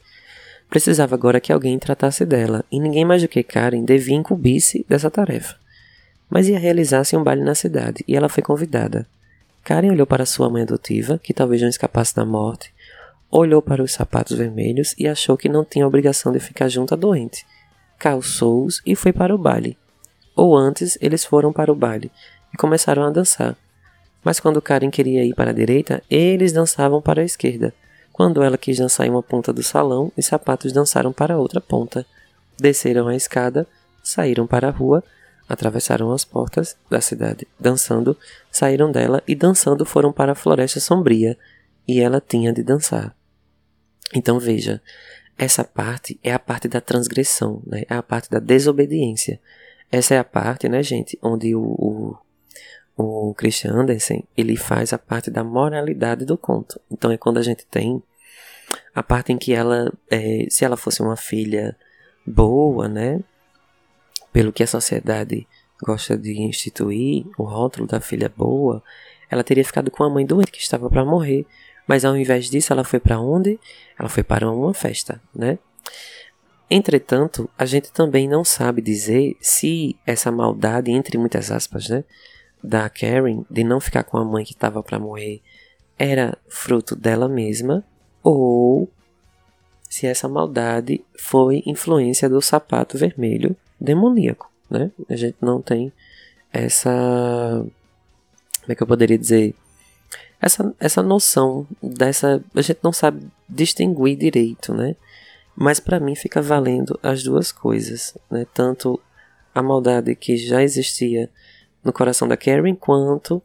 [0.69, 5.09] Precisava agora que alguém tratasse dela, e ninguém mais do que Karen devia incumbir-se dessa
[5.09, 5.55] tarefa.
[6.29, 9.07] Mas ia realizar-se um baile na cidade, e ela foi convidada.
[9.63, 12.71] Karen olhou para sua mãe adotiva, que talvez não escapasse da morte,
[13.31, 16.97] olhou para os sapatos vermelhos e achou que não tinha obrigação de ficar junto à
[16.97, 17.45] doente
[17.99, 19.77] calçou-os e foi para o baile.
[20.35, 22.09] Ou antes, eles foram para o baile
[22.53, 23.55] e começaram a dançar.
[24.23, 27.73] Mas quando Karen queria ir para a direita, eles dançavam para a esquerda.
[28.19, 32.05] Quando ela quis dançar em uma ponta do salão, os sapatos dançaram para outra ponta.
[32.59, 33.65] Desceram a escada,
[34.03, 35.01] saíram para a rua,
[35.47, 37.47] atravessaram as portas da cidade.
[37.57, 38.17] Dançando,
[38.51, 41.37] saíram dela e dançando foram para a floresta sombria,
[41.87, 43.15] e ela tinha de dançar.
[44.13, 44.81] Então veja,
[45.37, 47.85] essa parte é a parte da transgressão, né?
[47.89, 49.39] é a parte da desobediência.
[49.89, 52.17] Essa é a parte, né, gente, onde o, o,
[52.97, 56.81] o Christian Andersen ele faz a parte da moralidade do conto.
[56.91, 58.03] Então é quando a gente tem
[58.93, 61.75] a parte em que ela, é, se ela fosse uma filha
[62.25, 63.19] boa, né,
[64.31, 65.47] pelo que a sociedade
[65.81, 68.83] gosta de instituir, o rótulo da filha boa,
[69.29, 71.45] ela teria ficado com a mãe doente que estava para morrer.
[71.87, 73.59] Mas ao invés disso, ela foi para onde?
[73.97, 75.57] Ela foi para uma festa, né?
[76.69, 82.03] Entretanto, a gente também não sabe dizer se essa maldade, entre muitas aspas, né,
[82.63, 85.41] da Karen de não ficar com a mãe que estava para morrer
[85.97, 87.83] era fruto dela mesma
[88.29, 88.89] ou
[89.89, 94.91] se essa maldade foi influência do sapato vermelho demoníaco, né?
[95.09, 95.91] A gente não tem
[96.51, 97.65] essa
[98.61, 99.55] como é que eu poderia dizer
[100.39, 102.43] essa, essa noção dessa.
[102.53, 104.95] A gente não sabe distinguir direito, né?
[105.55, 108.45] Mas para mim fica valendo as duas coisas, né?
[108.53, 108.99] Tanto
[109.53, 111.29] a maldade que já existia
[111.83, 113.41] no coração da Karen, quanto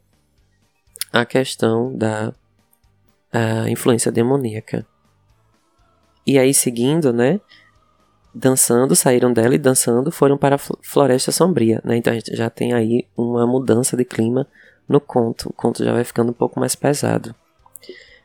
[1.11, 2.35] a questão da
[3.35, 4.87] a influência demoníaca.
[6.25, 7.41] E aí, seguindo, né?
[8.33, 11.97] Dançando, saíram dela e dançando foram para a Floresta Sombria, né?
[11.97, 14.47] Então a gente já tem aí uma mudança de clima
[14.89, 15.51] no conto.
[15.51, 17.35] O conto já vai ficando um pouco mais pesado.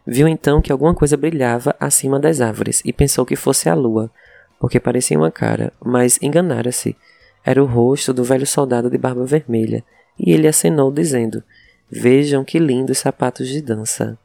[0.06, 4.12] Viu então que alguma coisa brilhava acima das árvores e pensou que fosse a lua,
[4.60, 6.96] porque parecia uma cara, mas enganara-se.
[7.44, 9.84] Era o rosto do velho soldado de barba vermelha,
[10.20, 11.44] e ele acenou, dizendo:
[11.90, 14.18] Vejam que lindos sapatos de dança.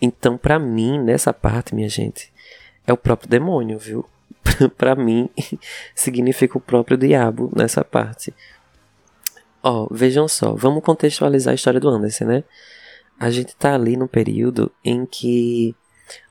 [0.00, 2.32] Então, para mim, nessa parte, minha gente,
[2.86, 4.04] é o próprio demônio, viu?
[4.76, 5.28] para mim,
[5.94, 8.32] significa o próprio diabo nessa parte.
[9.62, 12.44] Ó, vejam só, vamos contextualizar a história do Anderson, né?
[13.18, 15.74] a gente está ali no período em que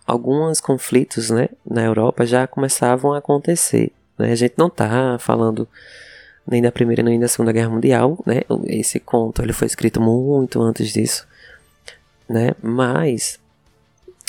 [0.06, 3.92] alguns conflitos né, na Europa já começavam a acontecer.
[4.18, 4.32] Né?
[4.32, 5.68] A gente não está falando
[6.48, 8.42] nem da Primeira nem da Segunda Guerra Mundial, né?
[8.68, 11.28] Esse conto ele foi escrito muito antes disso,
[12.30, 12.52] né?
[12.62, 13.40] Mas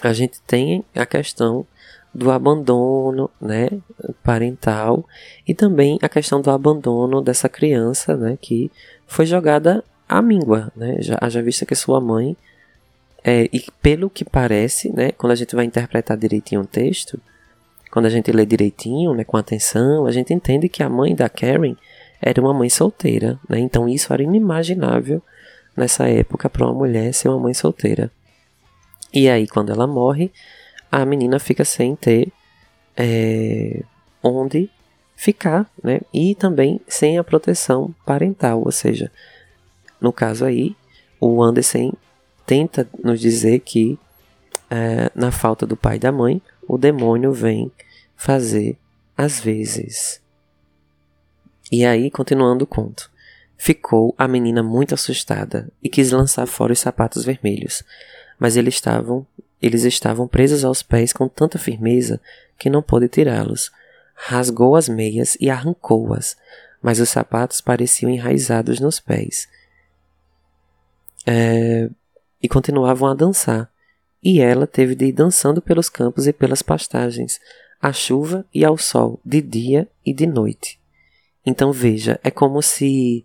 [0.03, 1.67] a gente tem a questão
[2.15, 3.69] do abandono, né,
[4.23, 5.05] parental
[5.47, 8.71] e também a questão do abandono dessa criança, né, que
[9.07, 10.97] foi jogada à míngua, né?
[11.01, 12.37] Já já vista que sua mãe
[13.23, 17.21] é, e pelo que parece, né, quando a gente vai interpretar direitinho o texto,
[17.91, 21.29] quando a gente lê direitinho, né, com atenção, a gente entende que a mãe da
[21.29, 21.75] Karen
[22.21, 23.59] era uma mãe solteira, né?
[23.59, 25.23] Então isso era inimaginável
[25.77, 28.11] nessa época para uma mulher ser uma mãe solteira.
[29.12, 30.31] E aí, quando ela morre,
[30.90, 32.33] a menina fica sem ter
[32.97, 33.83] é,
[34.23, 34.71] onde
[35.14, 36.01] ficar, né?
[36.12, 39.11] E também sem a proteção parental, ou seja,
[40.01, 40.77] no caso aí,
[41.21, 41.92] o Anderson
[42.45, 43.99] tenta nos dizer que
[44.71, 47.73] é, na falta do pai e da mãe, o demônio vem
[48.16, 48.77] fazer
[49.16, 50.21] às vezes.
[51.71, 53.11] E aí, continuando o conto.
[53.59, 57.83] Ficou a menina muito assustada e quis lançar fora os sapatos vermelhos,
[58.38, 59.27] mas eles estavam,
[59.61, 62.20] eles estavam presos aos pés com tanta firmeza
[62.59, 63.70] que não pôde tirá-los.
[64.14, 66.37] Rasgou as meias e arrancou-as,
[66.81, 69.49] mas os sapatos pareciam enraizados nos pés.
[71.27, 71.90] É,
[72.42, 73.70] e continuavam a dançar,
[74.22, 77.40] e ela teve de ir dançando pelos campos e pelas pastagens,
[77.81, 80.79] à chuva e ao sol, de dia e de noite.
[81.44, 83.25] Então veja, é como se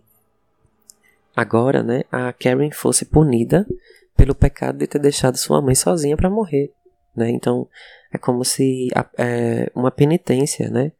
[1.34, 3.66] agora, né, a Karen fosse punida
[4.22, 6.72] pelo pecado de ter deixado sua mãe sozinha para morrer,
[7.12, 7.28] né?
[7.28, 7.66] Então
[8.12, 10.92] é como se a, é, uma penitência, né,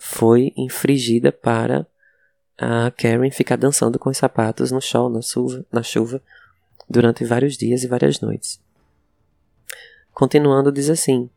[0.00, 1.86] foi infringida para
[2.58, 6.20] a Karen ficar dançando com os sapatos no sol, na chuva, na chuva
[6.90, 8.60] durante vários dias e várias noites.
[10.12, 11.30] Continuando, diz assim: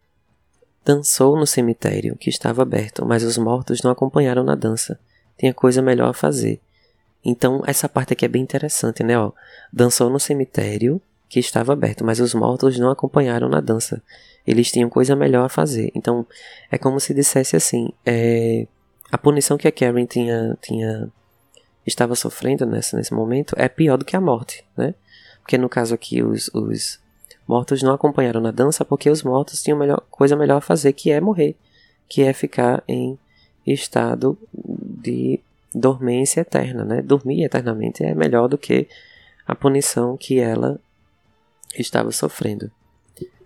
[0.83, 4.99] Dançou no cemitério, que estava aberto, mas os mortos não acompanharam na dança.
[5.37, 6.59] Tinha coisa melhor a fazer.
[7.23, 9.19] Então, essa parte aqui é bem interessante, né?
[9.19, 9.31] Ó,
[9.71, 14.01] dançou no cemitério, que estava aberto, mas os mortos não acompanharam na dança.
[14.45, 15.91] Eles tinham coisa melhor a fazer.
[15.93, 16.25] Então,
[16.71, 18.65] é como se dissesse assim: é,
[19.11, 21.07] a punição que a Karen tinha, tinha
[21.85, 24.95] estava sofrendo nesse momento é pior do que a morte, né?
[25.41, 26.99] Porque no caso aqui, os, os
[27.47, 31.11] mortos não acompanharam na dança porque os mortos tinham melhor, coisa melhor a fazer, que
[31.11, 31.55] é morrer,
[32.07, 33.17] que é ficar em
[33.65, 35.39] estado de
[35.73, 37.01] dormência eterna, né?
[37.03, 38.87] Dormir eternamente é melhor do que
[39.47, 40.79] a punição que ela
[41.77, 42.71] estava sofrendo.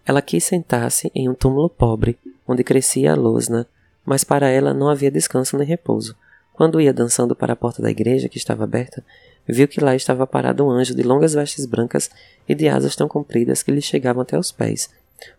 [0.05, 3.67] Ela quis sentar-se em um túmulo pobre, onde crescia a losna,
[4.05, 6.15] mas para ela não havia descanso nem repouso.
[6.53, 9.03] Quando ia dançando para a porta da igreja, que estava aberta,
[9.47, 12.11] viu que lá estava parado um anjo de longas vestes brancas
[12.47, 14.89] e de asas tão compridas que lhe chegavam até os pés.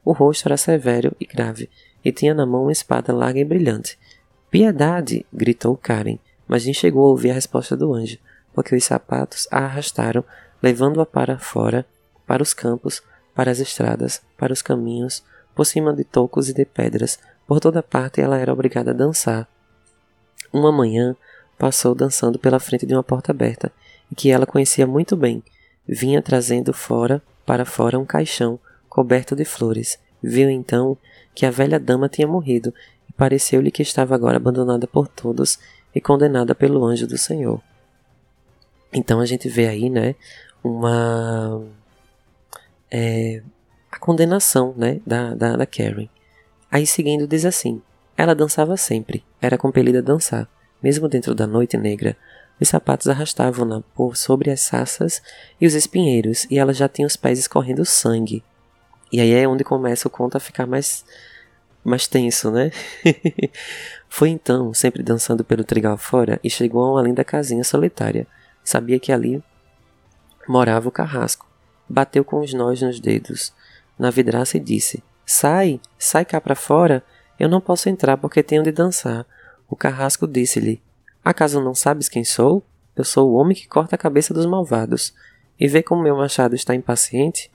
[0.04, 1.68] O rosto era severo e grave,
[2.04, 3.98] e tinha na mão uma espada larga e brilhante.
[4.50, 5.24] Piedade!
[5.32, 6.18] gritou Karen,
[6.48, 8.18] mas nem chegou a ouvir a resposta do anjo,
[8.52, 10.24] porque os sapatos a arrastaram,
[10.62, 11.86] levando-a para fora,
[12.26, 13.02] para os campos,
[13.34, 15.22] para as estradas, para os caminhos,
[15.54, 19.48] por cima de tocos e de pedras, por toda parte ela era obrigada a dançar.
[20.52, 21.16] Uma manhã
[21.58, 23.72] passou dançando pela frente de uma porta aberta
[24.14, 25.42] que ela conhecia muito bem,
[25.86, 28.58] vinha trazendo fora para fora um caixão
[28.88, 29.98] coberto de flores.
[30.22, 30.96] Viu então
[31.34, 32.72] que a velha dama tinha morrido
[33.08, 35.58] e pareceu-lhe que estava agora abandonada por todos
[35.94, 37.60] e condenada pelo anjo do Senhor.
[38.92, 40.14] Então a gente vê aí, né,
[40.62, 41.62] uma
[42.96, 43.42] é,
[43.90, 46.08] a condenação, né, da, da, da Karen.
[46.70, 47.82] Aí seguindo diz assim:
[48.16, 50.48] ela dançava sempre, era compelida a dançar,
[50.80, 52.16] mesmo dentro da noite negra,
[52.60, 55.20] os sapatos arrastavam-na por sobre as saças
[55.60, 58.44] e os espinheiros, e ela já tinha os pés escorrendo sangue.
[59.10, 61.04] E aí é onde começa o conto a ficar mais,
[61.82, 62.70] mais tenso, né?
[64.08, 68.24] Foi então, sempre dançando pelo trigal fora, e chegou a uma linda casinha solitária.
[68.62, 69.42] Sabia que ali
[70.46, 71.53] morava o carrasco.
[71.88, 73.52] Bateu com os nós nos dedos
[73.98, 77.02] na vidraça e disse: Sai, sai cá para fora.
[77.38, 79.26] Eu não posso entrar porque tenho de dançar.
[79.68, 80.82] O carrasco disse-lhe:
[81.24, 82.62] Acaso não sabes quem sou?
[82.96, 85.14] Eu sou o homem que corta a cabeça dos malvados.
[85.58, 87.50] E vê como meu machado está impaciente?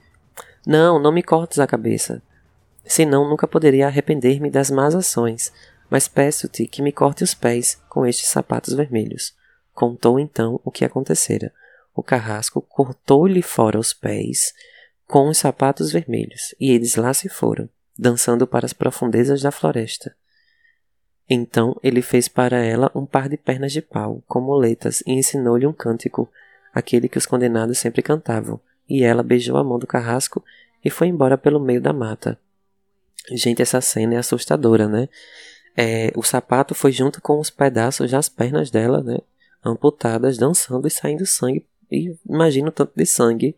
[0.65, 2.21] Não, não me cortes a cabeça.
[2.84, 5.53] Senão nunca poderia arrepender-me das más ações,
[5.89, 9.34] mas peço-te que me corte os pés com estes sapatos vermelhos.
[9.73, 11.53] Contou então o que acontecera.
[12.00, 14.54] O carrasco cortou-lhe fora os pés
[15.06, 20.16] com os sapatos vermelhos, e eles lá se foram, dançando para as profundezas da floresta.
[21.30, 25.68] Então ele fez para ela um par de pernas de pau, com muletas, e ensinou-lhe
[25.68, 26.32] um cântico,
[26.74, 30.41] aquele que os condenados sempre cantavam, e ela beijou a mão do carrasco
[30.82, 32.39] e foi embora pelo meio da mata.
[33.30, 35.10] Gente, essa cena é assustadora, né?
[35.76, 39.18] É, o sapato foi junto com os pedaços das pernas dela, né?
[39.62, 41.66] Amputadas, dançando e saindo sangue.
[41.91, 43.55] E imagina o tanto de sangue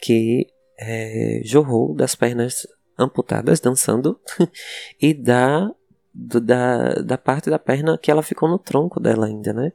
[0.00, 0.46] que
[0.78, 2.66] é, jorrou das pernas
[2.98, 4.20] amputadas, dançando,
[5.00, 5.70] e da,
[6.12, 9.72] da, da parte da perna que ela ficou no tronco dela ainda, né?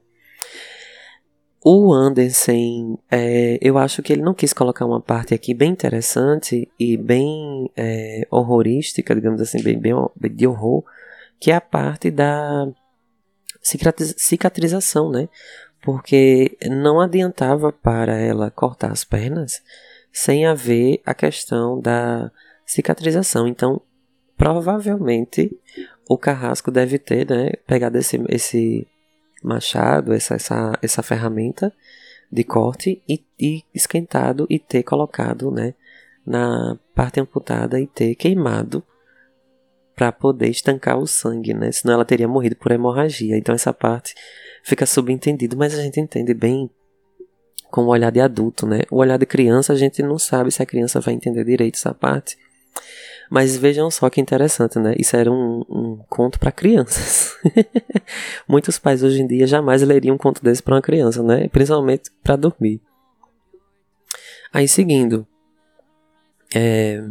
[1.65, 6.69] O Anderson, é, eu acho que ele não quis colocar uma parte aqui bem interessante
[6.77, 9.95] e bem é, horrorística, digamos assim, bem, bem
[10.35, 10.83] de horror,
[11.39, 12.67] que é a parte da
[13.61, 15.29] cicatrização, né?
[15.83, 19.61] Porque não adiantava para ela cortar as pernas
[20.11, 22.31] sem haver a questão da
[22.65, 23.47] cicatrização.
[23.47, 23.81] Então,
[24.37, 25.51] provavelmente,
[26.07, 28.87] o carrasco deve ter né, pegado esse, esse
[29.43, 31.73] machado, essa, essa, essa ferramenta
[32.31, 35.73] de corte e, e esquentado e ter colocado né,
[36.25, 38.83] na parte amputada e ter queimado
[39.95, 41.71] para poder estancar o sangue, né?
[41.71, 43.37] Senão ela teria morrido por hemorragia.
[43.37, 44.15] Então essa parte
[44.63, 46.69] fica subentendido, mas a gente entende bem
[47.69, 48.81] com o olhar de adulto, né?
[48.89, 51.93] O olhar de criança a gente não sabe se a criança vai entender direito essa
[51.93, 52.37] parte.
[53.29, 54.93] Mas vejam só que interessante, né?
[54.97, 57.35] Isso era um, um conto para crianças.
[58.47, 61.47] Muitos pais hoje em dia jamais leriam um conto desse para uma criança, né?
[61.47, 62.79] Principalmente para dormir.
[64.53, 65.25] Aí seguindo,
[66.53, 67.03] é...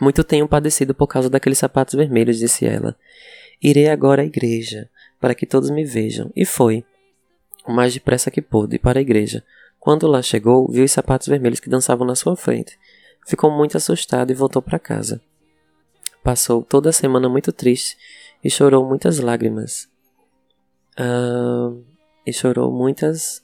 [0.00, 2.96] muito tenho padecido por causa daqueles sapatos vermelhos, disse ela.
[3.62, 4.90] Irei agora à igreja,
[5.24, 6.30] para que todos me vejam.
[6.36, 6.84] E foi,
[7.66, 9.42] o mais depressa que pôde, para a igreja.
[9.80, 12.78] Quando lá chegou, viu os sapatos vermelhos que dançavam na sua frente
[13.26, 15.22] Ficou muito assustado e voltou para casa.
[16.22, 17.96] Passou toda a semana muito triste
[18.44, 19.88] e chorou muitas lágrimas.
[22.26, 23.42] E chorou muitas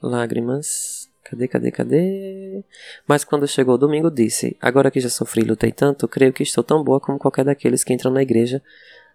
[0.00, 1.10] lágrimas.
[1.24, 2.64] Cadê, cadê, cadê?
[3.06, 6.42] Mas quando chegou o domingo, disse: Agora que já sofri e lutei tanto, creio que
[6.42, 8.62] estou tão boa como qualquer daqueles que entram na igreja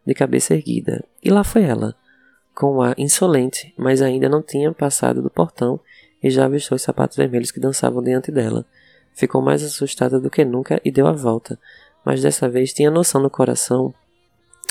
[0.05, 1.03] de cabeça erguida.
[1.23, 1.95] E lá foi ela,
[2.53, 5.79] com um ar insolente, mas ainda não tinha passado do portão
[6.21, 8.65] e já avistou os sapatos vermelhos que dançavam diante dela.
[9.13, 11.59] Ficou mais assustada do que nunca e deu a volta,
[12.05, 13.93] mas dessa vez tinha noção no coração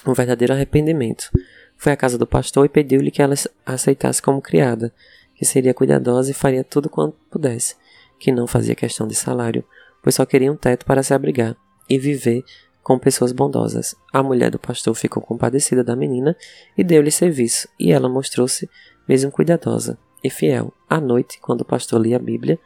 [0.07, 1.31] um verdadeiro arrependimento.
[1.77, 4.93] Foi à casa do pastor e pediu-lhe que ela aceitasse como criada,
[5.35, 7.77] que seria cuidadosa e faria tudo quanto pudesse,
[8.19, 9.65] que não fazia questão de salário,
[10.03, 11.57] pois só queria um teto para se abrigar
[11.89, 12.45] e viver
[12.83, 13.95] com pessoas bondosas.
[14.13, 16.37] A mulher do pastor ficou compadecida da menina
[16.77, 18.69] e deu-lhe serviço, e ela mostrou-se
[19.09, 20.73] mesmo cuidadosa e fiel.
[20.89, 22.59] À noite, quando o pastor lia a Bíblia,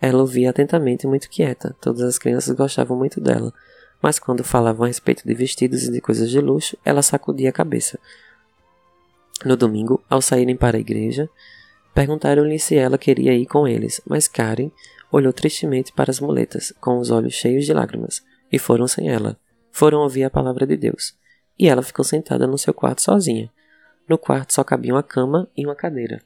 [0.00, 1.76] ela ouvia atentamente e muito quieta.
[1.80, 3.52] Todas as crianças gostavam muito dela,
[4.00, 7.52] mas quando falavam a respeito de vestidos e de coisas de luxo, ela sacudia a
[7.52, 7.98] cabeça.
[9.44, 11.28] No domingo, ao saírem para a igreja,
[11.94, 14.70] perguntaram-lhe se ela queria ir com eles, mas Karen
[15.10, 18.22] olhou tristemente para as muletas, com os olhos cheios de lágrimas,
[18.52, 19.36] e foram sem ela.
[19.70, 21.16] Foram ouvir a palavra de Deus.
[21.58, 23.50] E ela ficou sentada no seu quarto sozinha.
[24.08, 26.20] No quarto só cabiam a cama e uma cadeira.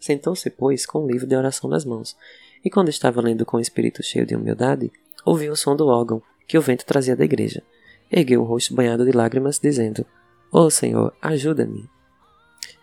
[0.00, 2.16] Sentou-se, pois, com um livro de oração nas mãos,
[2.64, 4.90] e quando estava lendo com o espírito cheio de humildade,
[5.24, 7.62] ouviu o som do órgão que o vento trazia da igreja.
[8.10, 10.04] Ergueu o rosto banhado de lágrimas, dizendo:
[10.50, 11.88] Ó oh, Senhor, ajuda-me.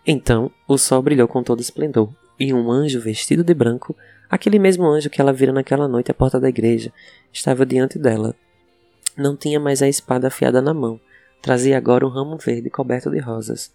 [0.07, 2.09] Então o sol brilhou com todo esplendor,
[2.39, 3.95] e um anjo vestido de branco,
[4.29, 6.93] aquele mesmo anjo que ela vira naquela noite à porta da igreja,
[7.33, 8.33] estava diante dela.
[9.19, 10.97] Não tinha mais a espada afiada na mão,
[11.41, 13.69] trazia agora um ramo verde coberto de rosas.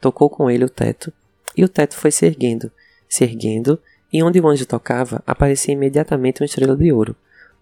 [0.00, 1.12] Tocou com ele o teto,
[1.56, 2.70] e o teto foi se erguendo,
[3.08, 3.78] se erguendo,
[4.12, 7.16] e onde o anjo tocava, aparecia imediatamente uma estrela de ouro.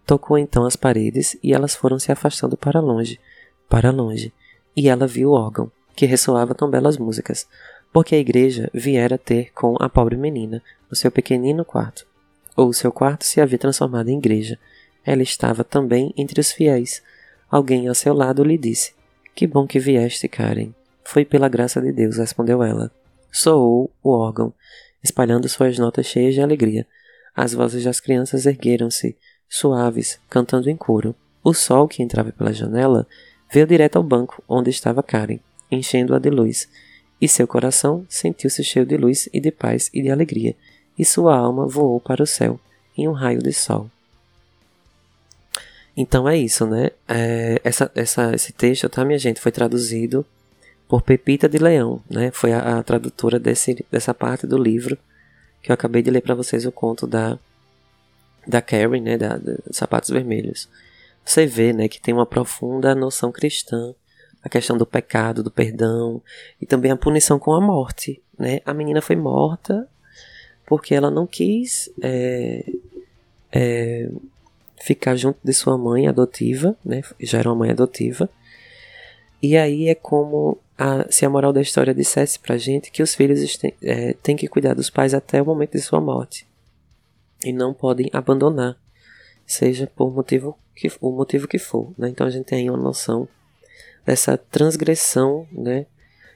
[0.04, 3.18] Tocou então as paredes e elas foram se afastando para longe,
[3.66, 4.30] para longe,
[4.76, 7.48] e ela viu o órgão, que ressoava tão belas músicas,
[7.90, 12.06] porque a igreja viera ter com a pobre menina no seu pequenino quarto.
[12.54, 14.58] Ou o seu quarto se havia transformado em igreja.
[15.02, 17.02] Ela estava também entre os fiéis.
[17.52, 18.94] Alguém ao seu lado lhe disse:
[19.34, 20.70] Que bom que vieste, Karen.
[21.04, 22.90] Foi pela graça de Deus, respondeu ela.
[23.30, 24.54] Soou o órgão,
[25.04, 26.86] espalhando suas notas cheias de alegria.
[27.36, 29.18] As vozes das crianças ergueram-se,
[29.50, 31.14] suaves, cantando em coro.
[31.44, 33.06] O sol que entrava pela janela
[33.52, 35.38] veio direto ao banco onde estava Karen,
[35.70, 36.70] enchendo-a de luz,
[37.20, 40.56] e seu coração sentiu-se cheio de luz e de paz e de alegria,
[40.98, 42.58] e sua alma voou para o céu
[42.96, 43.90] em um raio de sol.
[45.96, 46.90] Então é isso, né?
[47.06, 50.24] É, essa, essa, esse texto, tá, minha gente, foi traduzido
[50.88, 52.30] por Pepita de Leão, né?
[52.32, 54.96] Foi a, a tradutora desse, dessa parte do livro
[55.62, 57.38] que eu acabei de ler para vocês o conto da
[58.46, 60.68] da Karen, né, da, da, Sapatos Vermelhos.
[61.24, 63.94] Você vê, né, que tem uma profunda noção cristã,
[64.42, 66.20] a questão do pecado, do perdão
[66.60, 68.58] e também a punição com a morte, né?
[68.66, 69.88] A menina foi morta
[70.66, 72.64] porque ela não quis é,
[73.52, 74.10] é,
[74.82, 77.02] ficar junto de sua mãe adotiva, né?
[77.20, 78.28] Já era uma mãe adotiva.
[79.40, 83.14] E aí é como a, se a moral da história dissesse pra gente que os
[83.14, 86.46] filhos têm, é, têm que cuidar dos pais até o momento de sua morte.
[87.44, 88.76] E não podem abandonar,
[89.46, 91.92] seja por motivo que, o motivo que for.
[91.96, 92.08] Né?
[92.08, 93.28] Então a gente tem uma noção
[94.04, 95.86] dessa transgressão né,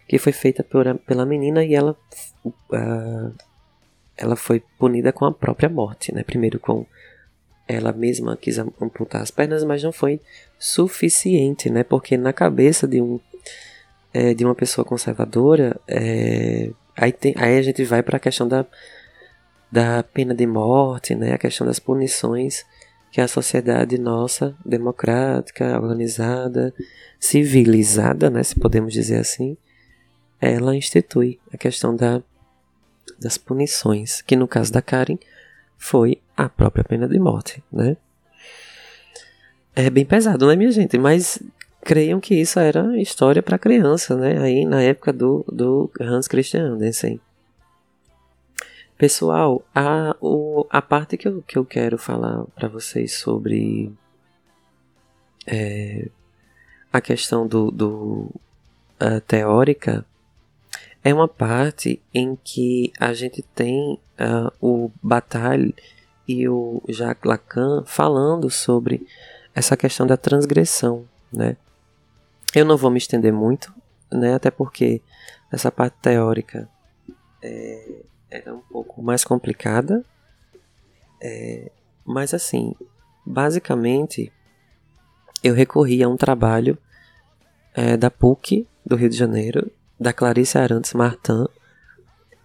[0.06, 1.96] que foi feita pela, pela menina e ela,
[2.44, 3.34] uh,
[4.16, 6.14] ela foi punida com a própria morte.
[6.14, 6.22] Né?
[6.22, 6.86] Primeiro com
[7.68, 10.20] ela mesma quis amputar as pernas, mas não foi
[10.58, 11.82] suficiente, né?
[11.82, 13.20] Porque na cabeça de um
[14.12, 18.48] é, de uma pessoa conservadora, é, aí, tem, aí a gente vai para a questão
[18.48, 18.64] da,
[19.70, 21.34] da pena de morte, né?
[21.34, 22.64] A questão das punições
[23.10, 26.72] que a sociedade nossa, democrática, organizada,
[27.20, 28.42] civilizada, né?
[28.42, 29.56] Se podemos dizer assim,
[30.40, 32.22] ela institui a questão da,
[33.18, 35.18] das punições, que no caso da Karen
[35.76, 37.96] foi a própria pena de morte, né?
[39.74, 40.98] É bem pesado, né, minha gente?
[40.98, 41.42] Mas
[41.82, 44.38] creiam que isso era história para criança, né?
[44.40, 47.20] Aí na época do, do Hans Christian Andersen.
[48.98, 53.92] Pessoal, a, o, a parte que eu, que eu quero falar para vocês sobre
[55.46, 56.08] é,
[56.92, 58.30] a questão do, do
[59.26, 60.04] teórica
[61.04, 65.74] é uma parte em que a gente tem uh, o Bataille
[66.26, 69.06] e o Jacques Lacan falando sobre
[69.54, 71.56] essa questão da transgressão, né?
[72.54, 73.72] Eu não vou me estender muito,
[74.10, 74.34] né?
[74.34, 75.00] Até porque
[75.50, 76.68] essa parte teórica
[77.42, 80.04] é, é um pouco mais complicada,
[81.22, 81.70] é,
[82.04, 82.74] mas assim,
[83.24, 84.32] basicamente
[85.42, 86.76] eu recorri a um trabalho
[87.74, 91.46] é, da PUC do Rio de Janeiro da Clarice Arantes Martin,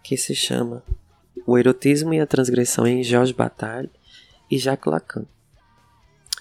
[0.03, 0.83] que se chama
[1.45, 3.89] O Erotismo e a Transgressão em Georges Bataille
[4.49, 5.25] e Jacques Lacan.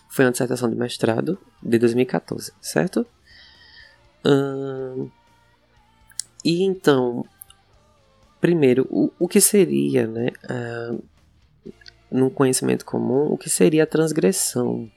[0.09, 3.07] Foi uma dissertação de mestrado de 2014, certo?
[4.25, 5.09] Hum,
[6.45, 7.25] e então,
[8.41, 10.29] primeiro, o, o que seria, né,
[12.11, 14.91] num conhecimento comum, o que seria a transgressão?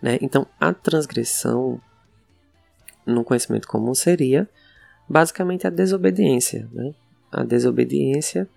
[0.00, 0.18] Né?
[0.22, 1.80] Então, a transgressão
[3.04, 4.48] no conhecimento comum seria
[5.08, 6.94] basicamente a desobediência, né?
[7.30, 8.48] A desobediência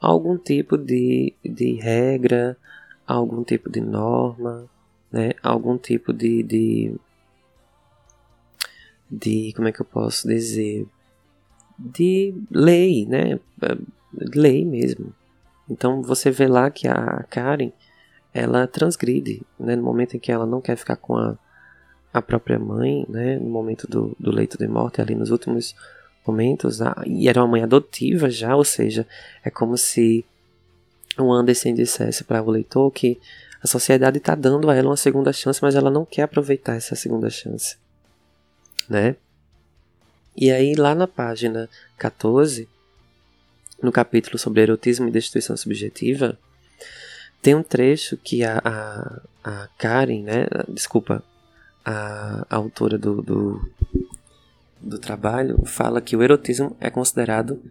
[0.00, 2.56] a algum tipo de, de regra,
[3.06, 4.68] a algum tipo de norma,
[5.10, 5.32] né?
[5.42, 6.94] A algum tipo de, de
[9.08, 10.86] de como é que eu posso dizer
[11.78, 13.38] de lei, né?
[14.34, 15.14] Lei mesmo.
[15.68, 17.72] Então você vê lá que a Karen
[18.34, 19.76] ela transgride, né?
[19.76, 21.38] No momento em que ela não quer ficar com a
[22.16, 25.74] a própria mãe, né, no momento do, do leito de morte, ali nos últimos
[26.26, 29.06] momentos, a, e era uma mãe adotiva já, ou seja,
[29.44, 30.24] é como se
[31.18, 33.18] o Anderson dissesse para o leitor que
[33.62, 36.94] a sociedade está dando a ela uma segunda chance, mas ela não quer aproveitar essa
[36.94, 37.76] segunda chance,
[38.88, 39.16] né?
[40.36, 42.68] E aí lá na página 14,
[43.82, 46.38] no capítulo sobre erotismo e destituição subjetiva,
[47.40, 51.22] tem um trecho que a, a, a Karen, né, desculpa,
[51.84, 53.70] a, a autora do, do,
[54.86, 57.62] do, trabalho fala que o erotismo é considerado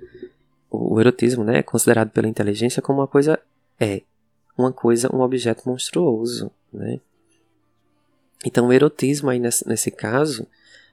[0.69, 3.39] o erotismo né, é considerado pela inteligência como uma coisa
[3.79, 4.01] é
[4.57, 6.99] uma coisa, um objeto monstruoso, né?
[8.45, 10.47] Então o erotismo aí nesse, nesse caso,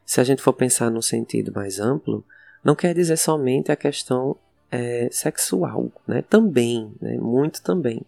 [0.04, 2.24] se a gente for pensar no sentido mais amplo,
[2.64, 4.36] não quer dizer somente a questão
[4.70, 6.22] é, sexual, né?
[6.22, 7.16] Também, né?
[7.18, 8.02] muito também.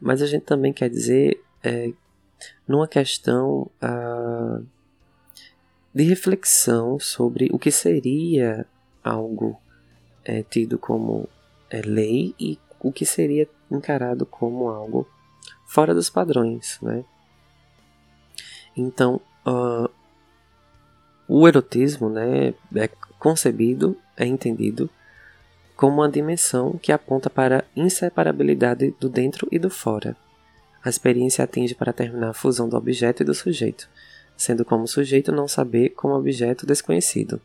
[0.00, 1.92] Mas a gente também quer dizer é,
[2.66, 4.64] numa questão uh,
[5.96, 8.66] de reflexão sobre o que seria
[9.02, 9.58] algo
[10.22, 11.26] é, tido como
[11.70, 15.08] é, lei e o que seria encarado como algo
[15.64, 17.02] fora dos padrões, né?
[18.76, 19.88] Então, uh,
[21.26, 22.88] o erotismo, né, é
[23.18, 24.90] concebido, é entendido
[25.74, 30.14] como uma dimensão que aponta para a inseparabilidade do dentro e do fora
[30.86, 33.88] a experiência atinge para terminar a fusão do objeto e do sujeito,
[34.36, 37.40] sendo como sujeito não saber como objeto desconhecido.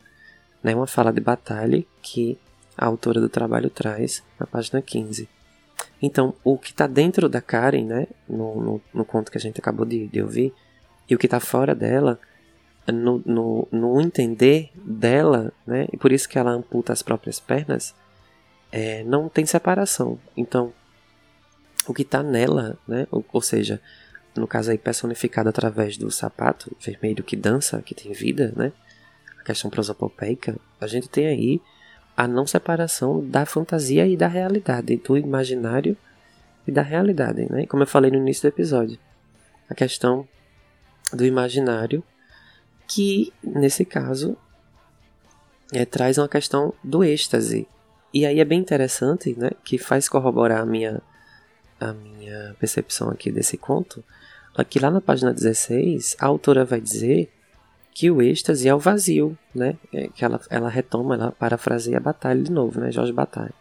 [0.64, 0.76] Né?
[0.76, 2.38] uma fala de batalha que
[2.78, 5.28] a autora do trabalho traz na página 15.
[6.02, 9.60] Então, o que está dentro da Karen, né, no, no, no, conto que a gente
[9.60, 10.54] acabou de, de ouvir,
[11.10, 12.20] e o que está fora dela,
[12.88, 17.96] no, no, no, entender dela, né, e por isso que ela amputa as próprias pernas,
[18.72, 20.20] é, não tem separação.
[20.38, 20.74] Então,
[21.88, 23.08] o que está nela, né?
[23.12, 23.82] Ou, ou, seja,
[24.36, 28.72] no caso aí personificado através do sapato vermelho que dança, que tem vida, né?
[29.40, 31.62] A questão prosopopeica, a gente tem aí
[32.16, 35.98] a não separação da fantasia e da realidade, do imaginário
[36.68, 37.66] e da realidade, né?
[37.66, 39.00] Como eu falei no início do episódio,
[39.70, 40.28] a questão
[41.14, 42.04] do imaginário,
[42.88, 44.38] que nesse caso
[45.72, 47.68] é, traz uma questão do êxtase.
[48.14, 49.52] E aí é bem interessante, né?
[49.64, 51.02] Que faz corroborar a minha,
[51.80, 54.04] a minha percepção aqui desse conto.
[54.56, 57.32] Aqui lá na página 16, a autora vai dizer
[57.94, 59.78] que o êxtase é o vazio, né?
[59.94, 62.92] É, que ela, ela retoma, ela parafraseia a Batalha de novo, né?
[62.92, 63.54] Jorge Batalha.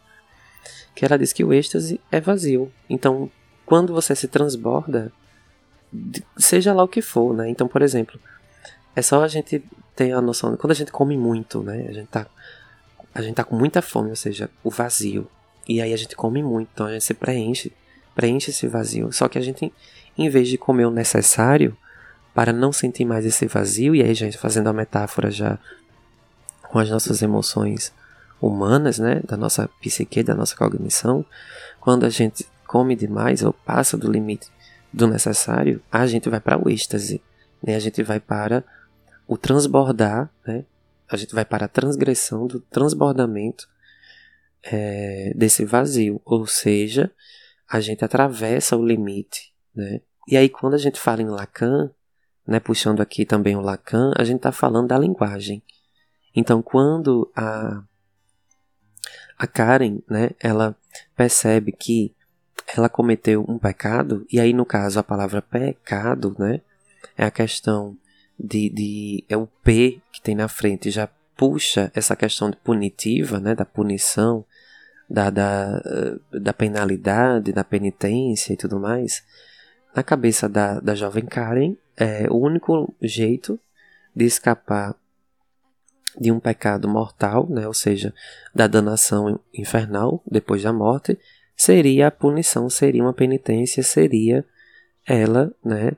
[0.94, 2.72] Que ela diz que o êxtase é vazio.
[2.88, 3.30] Então,
[3.64, 5.12] quando você se transborda,
[6.36, 7.48] seja lá o que for, né?
[7.48, 8.18] Então, por exemplo,
[8.94, 9.62] é só a gente
[9.94, 11.86] ter a noção quando a gente come muito, né?
[11.88, 12.26] A gente tá,
[13.14, 15.28] a gente tá com muita fome, ou seja, o vazio.
[15.68, 17.72] E aí a gente come muito, então a gente se preenche,
[18.14, 19.12] preenche esse vazio.
[19.12, 19.72] Só que a gente,
[20.16, 21.76] em vez de comer o necessário
[22.34, 25.58] para não sentir mais esse vazio, e aí gente fazendo a metáfora já
[26.62, 27.92] com as nossas emoções
[28.40, 29.20] humanas, né?
[29.26, 31.24] Da nossa psique, da nossa cognição,
[31.80, 34.48] quando a gente come demais ou passa do limite
[34.92, 37.20] do necessário, a gente vai para o êxtase,
[37.62, 37.74] né?
[37.74, 38.64] A gente vai para
[39.26, 40.64] o transbordar, né?
[41.08, 43.68] A gente vai para a transgressão do transbordamento
[44.62, 47.10] é, desse vazio, ou seja,
[47.70, 50.00] a gente atravessa o limite, né?
[50.26, 51.90] E aí quando a gente fala em Lacan,
[52.46, 55.62] né, puxando aqui também o Lacan, a gente está falando da linguagem.
[56.34, 57.82] Então quando a
[59.38, 60.76] a Karen, né, ela
[61.16, 62.14] percebe que
[62.76, 66.60] ela cometeu um pecado, e aí no caso a palavra pecado, né,
[67.16, 67.96] é a questão
[68.38, 73.40] de, de é o P que tem na frente já puxa essa questão de punitiva,
[73.40, 74.44] né, da punição,
[75.10, 75.82] da, da,
[76.30, 79.24] da penalidade, da penitência e tudo mais,
[79.94, 83.58] na cabeça da, da jovem Karen, é, o único jeito
[84.14, 84.94] de escapar
[86.18, 88.14] de um pecado mortal, né, ou seja,
[88.54, 91.18] da danação infernal depois da morte,
[91.56, 94.44] seria a punição, seria uma penitência, seria
[95.06, 95.92] ela, né,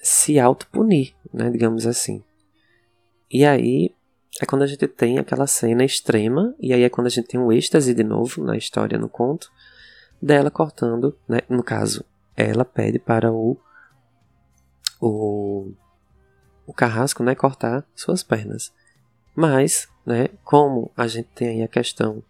[0.00, 2.22] se autopunir, né, digamos assim.
[3.30, 3.94] E aí
[4.40, 7.40] é quando a gente tem aquela cena extrema, e aí é quando a gente tem
[7.40, 9.50] um êxtase de novo na história, no conto,
[10.20, 12.04] dela cortando, né, no caso,
[12.36, 13.56] ela pede para o
[15.00, 15.72] o,
[16.66, 18.72] o carrasco, né, cortar suas pernas.
[19.34, 22.22] Mas, né, como a gente tem aí a questão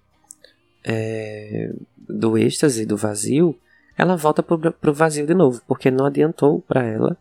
[0.85, 3.59] é, do êxtase, do vazio,
[3.97, 7.17] ela volta para o vazio de novo, porque não adiantou para ela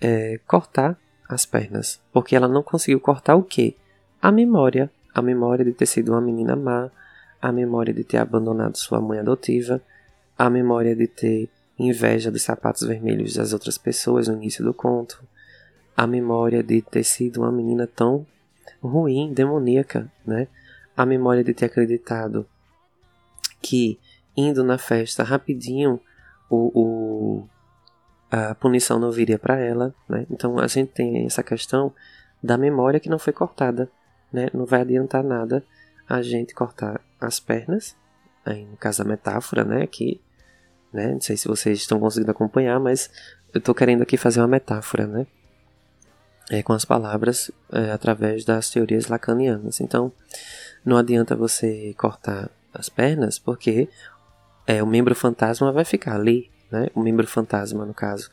[0.00, 0.98] é, cortar
[1.28, 2.00] as pernas.
[2.12, 3.76] Porque ela não conseguiu cortar o quê?
[4.24, 4.90] A memória.
[5.14, 6.90] A memória de ter sido uma menina má,
[7.42, 9.82] a memória de ter abandonado sua mãe adotiva,
[10.38, 15.22] a memória de ter inveja dos sapatos vermelhos das outras pessoas no início do conto,
[15.94, 18.26] a memória de ter sido uma menina tão
[18.82, 20.48] ruim, demoníaca, né?
[20.96, 22.46] A memória de ter acreditado
[23.60, 24.00] que
[24.34, 26.00] indo na festa rapidinho
[26.48, 27.48] o, o,
[28.30, 30.26] a punição não viria para ela, né?
[30.30, 31.92] Então a gente tem essa questão
[32.42, 33.90] da memória que não foi cortada,
[34.34, 34.48] né?
[34.52, 35.64] Não vai adiantar nada
[36.08, 37.96] a gente cortar as pernas,
[38.44, 39.82] aí no caso da metáfora, né?
[39.82, 40.20] Aqui,
[40.92, 41.12] né?
[41.12, 43.08] Não sei se vocês estão conseguindo acompanhar, mas
[43.54, 45.26] eu estou querendo aqui fazer uma metáfora, né?
[46.50, 49.80] É, com as palavras é, através das teorias lacanianas.
[49.80, 50.12] Então,
[50.84, 53.88] não adianta você cortar as pernas, porque
[54.66, 56.88] é, o membro fantasma vai ficar ali, né?
[56.92, 58.30] O membro fantasma, no caso.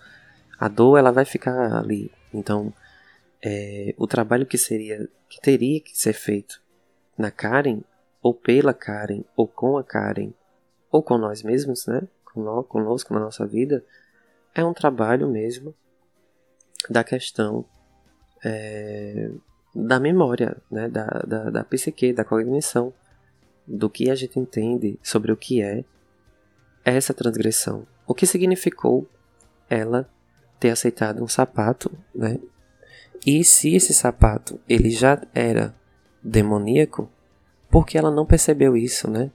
[0.60, 2.12] A dor, ela vai ficar ali.
[2.34, 2.74] Então,
[3.44, 6.62] é, o trabalho que seria, que teria que ser feito
[7.18, 7.82] na Karen,
[8.22, 10.32] ou pela Karen, ou com a Karen,
[10.92, 12.08] ou com nós mesmos, né?
[12.24, 13.84] Conosco na nossa vida,
[14.54, 15.76] é um trabalho mesmo
[16.90, 17.66] da questão
[18.44, 19.32] é,
[19.74, 20.88] da memória, né?
[20.88, 22.94] Da, da, da psique, da cognição,
[23.68, 25.84] do que a gente entende sobre o que é
[26.86, 27.88] essa transgressão.
[28.06, 29.08] O que significou
[29.70, 30.10] ela
[30.60, 32.40] ter aceitado um sapato, né?
[33.26, 35.74] E se esse sapato ele já era
[36.24, 37.10] demoníaco,
[37.70, 39.32] por que ela não percebeu isso, né?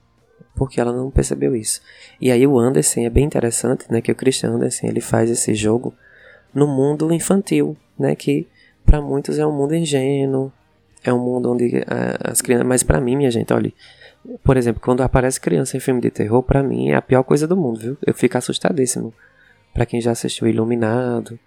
[0.54, 1.80] Porque ela não percebeu isso.
[2.20, 4.00] E aí o Anderson é bem interessante, né?
[4.00, 5.94] Que o Christian Anderson ele faz esse jogo
[6.52, 8.14] no mundo infantil, né?
[8.14, 8.46] Que
[8.84, 10.52] para muitos é um mundo ingênuo,
[11.04, 11.84] é um mundo onde uh,
[12.24, 12.66] as crianças.
[12.66, 13.72] Mas para mim, minha gente, olha,
[14.42, 17.46] por exemplo, quando aparece criança em filme de terror, para mim é a pior coisa
[17.46, 17.98] do mundo, viu?
[18.04, 19.12] Eu fico assustadíssimo.
[19.72, 21.38] Para quem já assistiu Iluminado,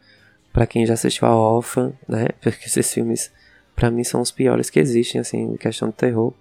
[0.59, 2.27] para quem já assistiu a Orphan, né?
[2.41, 3.31] Porque esses filmes,
[3.73, 6.33] para mim, são os piores que existem, assim, em questão de terror.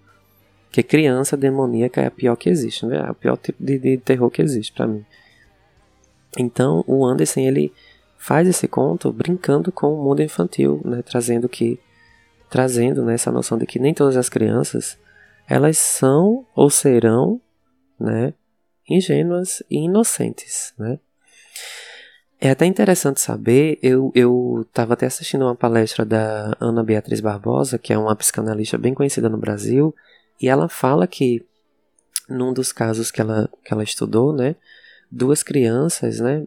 [0.73, 2.99] Que criança demoníaca é a pior que existe, né?
[2.99, 5.07] É o pior tipo de, de terror que existe para mim.
[6.37, 7.73] Então, o Anderson, ele
[8.17, 11.01] faz esse conto brincando com o mundo infantil, né?
[11.01, 11.79] Trazendo que
[12.51, 14.99] trazendo né, essa noção de que nem todas as crianças
[15.47, 17.41] elas são ou serão,
[18.01, 18.35] né,
[18.89, 20.99] ingênuas e inocentes, né?
[22.41, 27.79] É até interessante saber, eu eu estava até assistindo uma palestra da Ana Beatriz Barbosa,
[27.79, 29.93] que é uma psicanalista bem conhecida no Brasil,
[30.41, 31.45] e ela fala que
[32.29, 34.55] num dos casos que ela, que ela estudou, né,
[35.11, 36.47] duas crianças, né,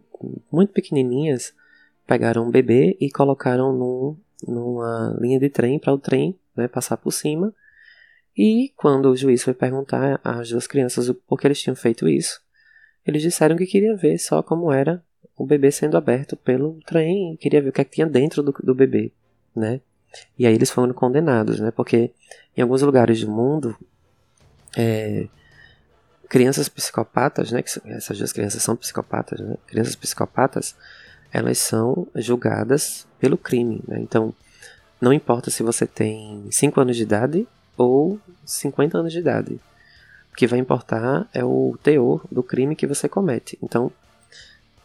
[0.49, 1.53] muito pequenininhas,
[2.07, 4.17] pegaram um bebê e colocaram num,
[4.47, 7.53] numa linha de trem para o trem né, passar por cima.
[8.37, 12.41] E quando o juiz foi perguntar às duas crianças por que eles tinham feito isso,
[13.05, 15.03] eles disseram que queria ver só como era
[15.41, 18.51] o bebê sendo aberto pelo trem, queria ver o que, é que tinha dentro do,
[18.63, 19.11] do bebê,
[19.55, 19.81] né?
[20.37, 21.71] E aí eles foram condenados, né?
[21.71, 22.11] Porque
[22.55, 23.75] em alguns lugares do mundo,
[24.77, 25.27] é,
[26.29, 27.63] crianças psicopatas, né?
[27.85, 29.57] Essas duas crianças são psicopatas, né?
[29.65, 30.75] Crianças psicopatas,
[31.31, 33.99] elas são julgadas pelo crime, né?
[33.99, 34.33] Então,
[34.99, 39.59] não importa se você tem 5 anos de idade ou 50 anos de idade.
[40.31, 43.57] O que vai importar é o teor do crime que você comete.
[43.61, 43.91] Então,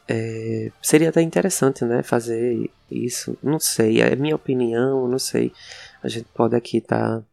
[0.09, 3.37] é, seria até interessante, né, fazer isso.
[3.43, 5.53] Não sei, é minha opinião, não sei.
[6.03, 7.25] A gente pode aqui estar tá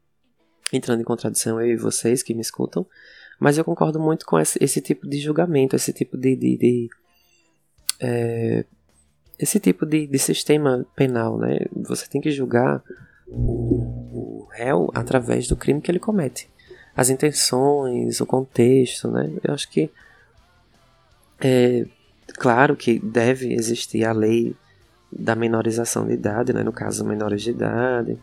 [0.71, 2.86] entrando em contradição, eu e vocês que me escutam,
[3.39, 6.36] mas eu concordo muito com esse, esse tipo de julgamento, esse tipo de.
[6.36, 6.89] de, de
[7.99, 8.65] é,
[9.38, 11.59] esse tipo de, de sistema penal, né?
[11.76, 12.82] Você tem que julgar
[13.28, 16.49] o, o réu através do crime que ele comete.
[16.95, 19.32] As intenções, o contexto, né?
[19.43, 19.91] Eu acho que
[21.41, 21.86] é,
[22.34, 24.56] Claro que deve existir a lei
[25.12, 26.64] da menorização de idade, né?
[26.64, 28.18] no caso, menores de idade,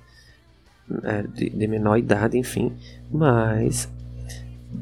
[1.05, 2.77] é, de, de, menor idade, enfim,
[3.11, 3.89] mas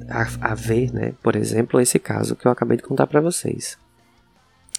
[0.09, 1.13] a, a ver, né?
[1.23, 3.79] por exemplo, esse caso que eu acabei de contar para vocês.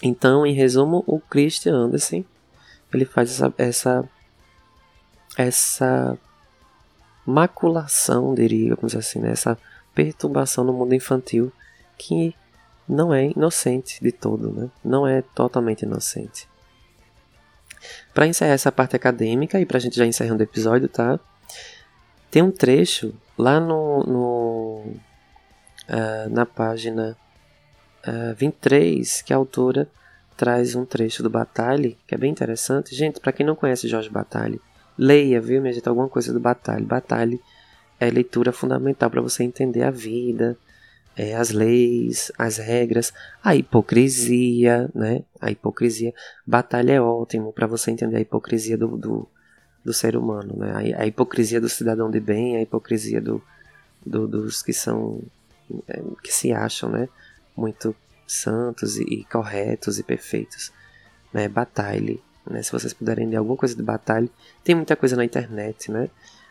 [0.02, 2.24] Então, em resumo, o Christian Andersen
[2.92, 4.08] ele faz essa, essa,
[5.36, 6.18] essa
[7.24, 9.30] maculação, diríamos assim, né?
[9.30, 9.56] essa
[9.94, 11.52] perturbação no mundo infantil
[11.96, 12.34] que
[12.90, 14.68] não é inocente de todo, né?
[14.84, 16.48] Não é totalmente inocente.
[18.12, 21.18] Para encerrar essa parte acadêmica e para a gente já encerrando o episódio, tá?
[22.30, 24.84] Tem um trecho lá no, no
[25.88, 27.16] uh, na página
[28.06, 29.88] uh, ah, 23 que a autora
[30.36, 32.94] traz um trecho do Batalha, que é bem interessante.
[32.94, 34.58] Gente, para quem não conhece Jorge Batalha,
[34.98, 36.84] leia, viu, minha gente, alguma coisa do Batalha.
[36.84, 37.38] Batalha
[37.98, 40.56] é leitura fundamental para você entender a vida,
[41.20, 43.12] é, as leis, as regras,
[43.44, 45.22] a hipocrisia, né?
[45.38, 46.14] A hipocrisia.
[46.46, 49.28] Batalha é ótimo para você entender a hipocrisia do, do,
[49.84, 50.94] do, ser humano, né?
[50.96, 53.42] A, a, hipocrisia do cidadão de bem, a hipocrisia do,
[54.04, 55.20] do dos que são
[55.86, 57.06] é, que se acham, né?
[57.54, 57.94] Muito
[58.26, 60.72] santos e, e corretos e perfeitos,
[61.34, 61.48] né?
[61.48, 62.16] Batalha,
[62.48, 62.62] né?
[62.62, 64.30] Se vocês puderem ler alguma coisa de batalha,
[64.64, 66.08] tem muita coisa na internet, né?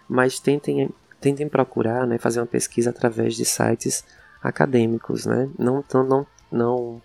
[0.07, 2.19] Mas tentem tentem procurar, né?
[2.19, 4.05] Fazer uma pesquisa através de sites
[4.41, 5.49] acadêmicos, né?
[5.57, 7.01] Não, não, não,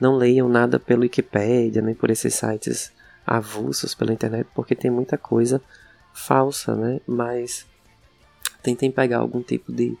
[0.00, 2.92] não, leiam nada pelo Wikipedia, nem por esses sites
[3.26, 5.60] avulsos pela internet, porque tem muita coisa
[6.12, 7.00] falsa, né?
[7.06, 7.66] Mas
[8.62, 9.96] tentem pegar algum tipo de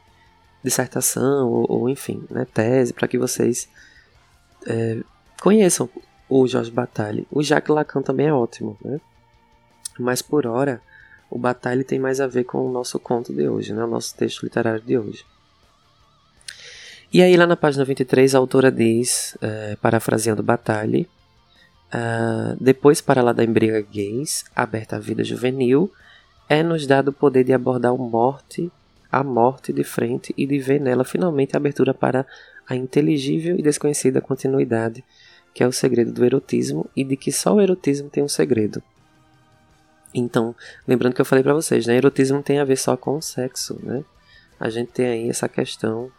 [0.62, 3.68] dissertação ou, ou enfim, né, tese para que vocês
[4.66, 5.02] é,
[5.40, 5.88] conheçam
[6.28, 7.26] o Jorge Bataille.
[7.30, 9.00] O Jacques Lacan também é ótimo, né?
[9.98, 10.80] Mas por hora,
[11.30, 13.82] o Bataille tem mais a ver com o nosso conto de hoje, né?
[13.84, 15.24] O nosso texto literário de hoje.
[17.10, 21.06] E aí, lá na página 23, a autora diz, uh, parafraseando Batalha,
[21.88, 25.90] uh, depois para lá da embriga gays, aberta à vida juvenil,
[26.50, 28.70] é-nos dado o poder de abordar o morte,
[29.10, 32.26] a morte de frente e de ver nela finalmente a abertura para
[32.68, 35.02] a inteligível e desconhecida continuidade,
[35.54, 38.82] que é o segredo do erotismo e de que só o erotismo tem um segredo.
[40.12, 40.54] Então,
[40.86, 43.22] lembrando que eu falei para vocês, né, erotismo não tem a ver só com o
[43.22, 44.04] sexo, né?
[44.60, 46.10] A gente tem aí essa questão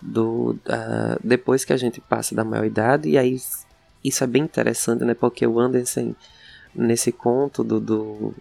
[0.00, 0.56] do
[1.22, 3.36] depois que a gente passa da maioridade e aí
[4.02, 5.14] isso é bem interessante né?
[5.14, 6.14] Porque o Anderson
[6.74, 8.34] nesse conto do, do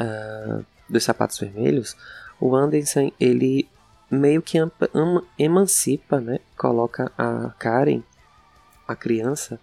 [0.00, 1.96] uh, dos sapatos vermelhos
[2.40, 3.68] o Anderson ele
[4.10, 4.58] meio que
[5.38, 6.40] emancipa né?
[6.56, 8.02] Coloca a Karen
[8.86, 9.60] a criança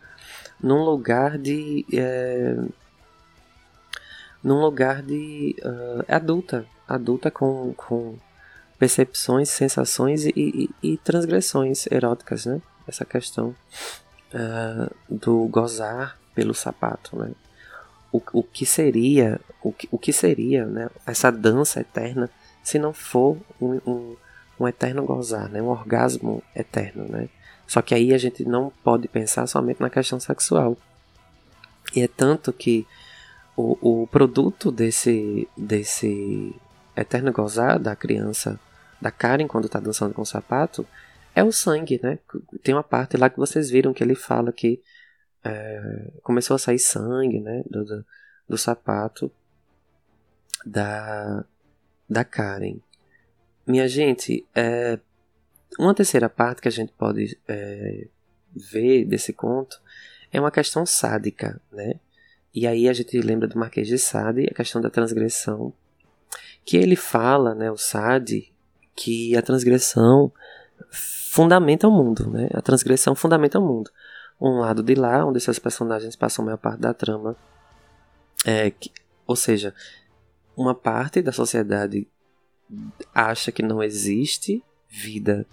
[0.62, 2.58] num lugar de é,
[4.44, 8.16] num lugar de uh, adulta adulta com, com
[8.80, 12.62] percepções, sensações e, e, e transgressões eróticas, né?
[12.88, 13.54] Essa questão
[14.34, 17.32] uh, do gozar pelo sapato, né?
[18.12, 20.90] O, o que seria, o que, o que seria, né?
[21.06, 22.30] Essa dança eterna
[22.64, 24.16] se não for um, um,
[24.62, 25.62] um eterno gozar, né?
[25.62, 27.28] Um orgasmo eterno, né?
[27.68, 30.76] Só que aí a gente não pode pensar somente na questão sexual.
[31.94, 32.88] E é tanto que
[33.56, 36.56] o, o produto desse, desse
[36.96, 38.60] eterno gozar da criança
[39.02, 40.86] da Karen quando está dançando com o sapato
[41.36, 42.20] é o sangue, né?
[42.64, 44.82] Tem uma parte lá que vocês viram que ele fala que
[45.44, 47.64] é, começou a sair sangue, né?
[47.70, 48.06] Do, do,
[48.48, 49.32] do, sapato
[50.66, 51.46] da,
[52.10, 52.78] da Karen.
[53.66, 55.00] Minha gente, é,
[55.78, 58.08] uma terceira parte que a gente pode é,
[58.54, 59.80] ver desse conto
[60.32, 62.00] é uma questão sádica, né?
[62.54, 65.72] E aí a gente lembra do Marquês de Sade, a questão da transgressão,
[66.66, 68.52] que ele fala, né, o Sade,
[69.00, 70.30] que a transgressão
[70.92, 72.50] fundamenta o mundo, né?
[72.54, 73.90] A transgressão fundamenta o mundo.
[74.42, 77.38] Um lado de lá, onde seus personagens passam a maior parte da trama,
[78.46, 78.92] é, que,
[79.26, 79.74] ou seja,
[80.56, 82.10] uma parte da sociedade
[83.16, 85.48] acha que não existe vida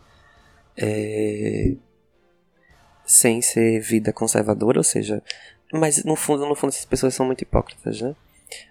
[0.77, 1.77] é,
[3.05, 5.23] sem ser vida conservadora, ou seja,
[5.73, 8.17] mas no fundo, no fundo essas pessoas são muito hipócritas, né?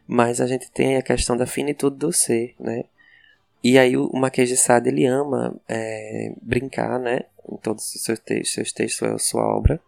[0.05, 2.83] Mas a gente tem a questão da finitude do ser, né?
[3.67, 8.19] E aí o Marquês de Sade, ele ama é, brincar, né, em todos os seus
[8.19, 9.79] textos, seus textos, sua obra,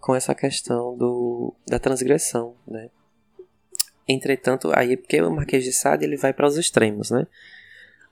[0.00, 2.88] com essa questão do, da transgressão, né.
[4.08, 7.26] Entretanto, aí porque o Marquês de Sade ele vai para os extremos, né?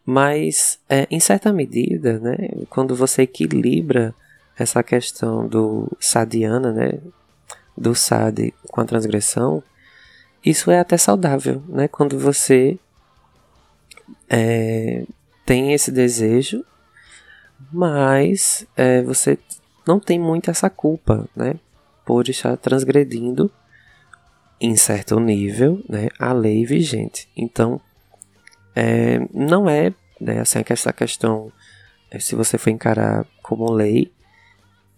[0.05, 2.37] Mas, é, em certa medida, né,
[2.69, 4.15] quando você equilibra
[4.59, 7.01] essa questão do sadiana, né,
[7.75, 9.63] do sade com a transgressão,
[10.45, 11.89] isso é até saudável, né?
[11.89, 12.79] Quando você
[14.29, 15.05] é,
[15.45, 16.65] tem esse desejo,
[17.73, 19.39] mas é, você
[19.87, 21.55] não tem muito essa culpa, né?
[22.05, 23.51] Por estar transgredindo
[24.61, 27.29] em certo nível, né, a lei vigente.
[27.37, 27.81] Então,
[28.77, 31.51] é, não é né, assim, essa questão,
[32.11, 34.13] é, se você for encarar como lei,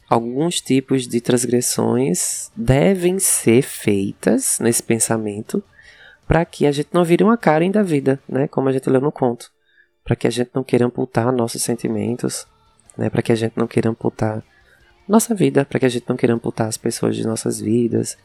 [0.08, 5.62] alguns tipos de transgressões devem ser feitas nesse pensamento
[6.32, 8.48] para que a gente não vire uma Karen da vida, né?
[8.48, 9.52] Como a gente leu no conto.
[10.02, 12.46] Para que a gente não queira amputar nossos sentimentos,
[12.96, 13.10] né?
[13.10, 14.42] Para que a gente não queira amputar
[15.06, 18.16] nossa vida, para que a gente não queira amputar as pessoas de nossas vidas,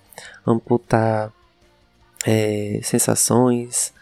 [0.45, 1.33] amputar
[2.25, 3.93] é, sensações,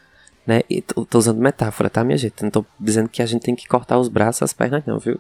[0.46, 0.62] né?
[0.70, 2.44] E tô, tô, usando metáfora, tá, minha gente?
[2.44, 5.20] Não tô dizendo que a gente tem que cortar os braços, as pernas, não, viu?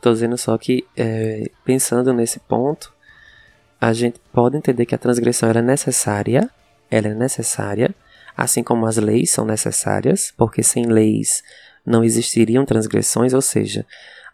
[0.00, 2.90] Tô dizendo só que, é, pensando nesse ponto,
[3.78, 6.48] a gente pode entender que a transgressão era necessária,
[6.90, 7.94] ela é necessária,
[8.36, 11.42] assim como as leis são necessárias, porque sem leis
[11.84, 13.86] não existiriam transgressões, ou seja,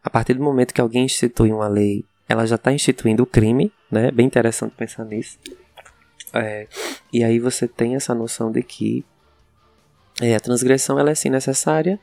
[0.03, 3.73] a partir do momento que alguém institui uma lei, ela já está instituindo o crime,
[3.91, 4.11] né?
[4.11, 5.39] Bem interessante pensar nisso.
[6.33, 6.69] É,
[7.13, 9.05] e aí você tem essa noção de que
[10.21, 11.99] é, a transgressão ela é sim necessária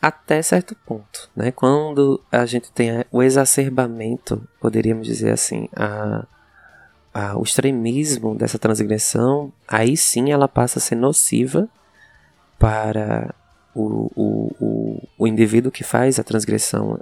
[0.00, 1.50] até certo ponto, né?
[1.50, 6.26] Quando a gente tem o exacerbamento, poderíamos dizer assim, a
[7.12, 11.68] a, o extremismo dessa transgressão, aí sim ela passa a ser nociva
[12.58, 13.34] para
[13.74, 17.00] o, o, o, o indivíduo que faz a transgressão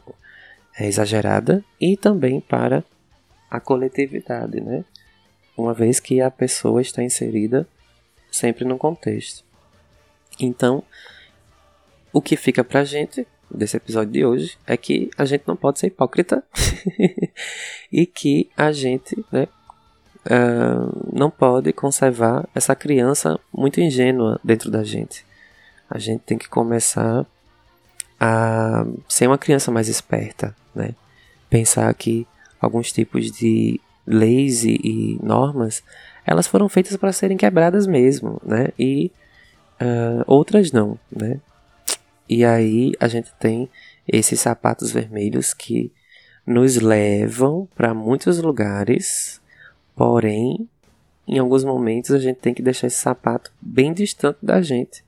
[0.78, 2.84] é, exagerada e também para
[3.50, 4.84] a coletividade, né?
[5.56, 7.66] Uma vez que a pessoa está inserida
[8.30, 9.44] sempre no contexto.
[10.38, 10.82] Então,
[12.12, 15.78] o que fica pra gente desse episódio de hoje é que a gente não pode
[15.78, 16.42] ser hipócrita
[17.90, 19.48] e que a gente né,
[20.26, 25.24] uh, não pode conservar essa criança muito ingênua dentro da gente.
[25.88, 27.24] A gente tem que começar
[28.18, 30.94] a ser uma criança mais esperta, né?
[31.48, 32.26] Pensar que
[32.60, 35.82] alguns tipos de leis e, e normas
[36.24, 38.68] elas foram feitas para serem quebradas mesmo, né?
[38.78, 39.12] E
[39.80, 41.40] uh, outras não, né?
[42.28, 43.70] E aí a gente tem
[44.08, 45.92] esses sapatos vermelhos que
[46.44, 49.40] nos levam para muitos lugares
[49.96, 50.68] Porém,
[51.26, 55.02] em alguns momentos a gente tem que deixar esse sapato bem distante da gente,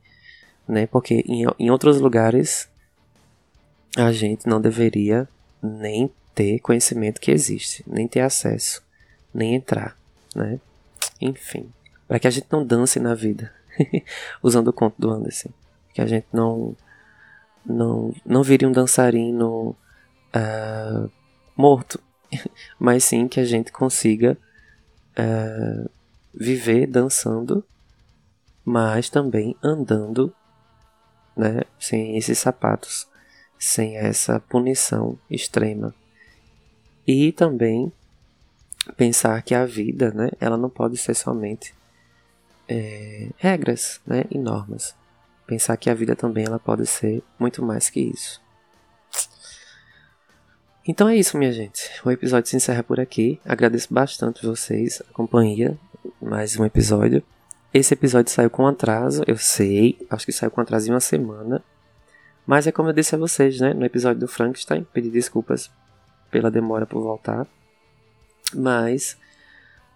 [0.66, 0.86] né?
[0.86, 2.68] Porque em, em outros lugares
[3.96, 5.28] a gente não deveria
[5.62, 8.82] nem ter conhecimento que existe, nem ter acesso,
[9.32, 9.96] nem entrar,
[10.34, 10.58] né?
[11.20, 11.70] Enfim,
[12.06, 13.52] para que a gente não dance na vida,
[14.42, 15.50] usando o conto do Anderson,
[15.92, 16.74] que a gente não
[17.66, 19.76] não não vire um dançarino
[20.34, 21.10] uh,
[21.54, 22.00] morto,
[22.80, 24.38] mas sim que a gente consiga
[25.18, 25.88] é,
[26.32, 27.64] viver dançando,
[28.64, 30.32] mas também andando,
[31.36, 33.08] né, sem esses sapatos,
[33.58, 35.92] sem essa punição extrema.
[37.06, 37.92] E também
[38.96, 41.74] pensar que a vida, né, ela não pode ser somente
[42.68, 44.94] é, regras, né, e normas.
[45.46, 48.40] Pensar que a vida também ela pode ser muito mais que isso.
[50.88, 51.82] Então é isso, minha gente.
[52.02, 53.38] O episódio se encerra por aqui.
[53.44, 55.76] Agradeço bastante vocês, a companhia.
[56.18, 57.22] Mais um episódio.
[57.74, 59.98] Esse episódio saiu com atraso, eu sei.
[60.08, 61.62] Acho que saiu com atraso em uma semana.
[62.46, 63.74] Mas é como eu disse a vocês, né?
[63.74, 65.70] No episódio do Frankenstein, pedi desculpas
[66.30, 67.46] pela demora por voltar.
[68.54, 69.18] Mas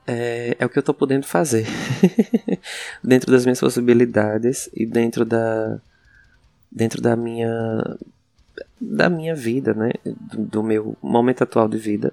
[0.06, 1.66] é, é o que eu tô podendo fazer.
[3.02, 5.80] dentro das minhas possibilidades e dentro da.
[6.70, 7.96] Dentro da minha.
[8.84, 9.90] Da minha vida, né?
[10.04, 12.12] Do, do meu momento atual de vida.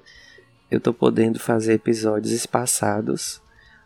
[0.70, 3.42] Eu tô podendo fazer episódios espaçados.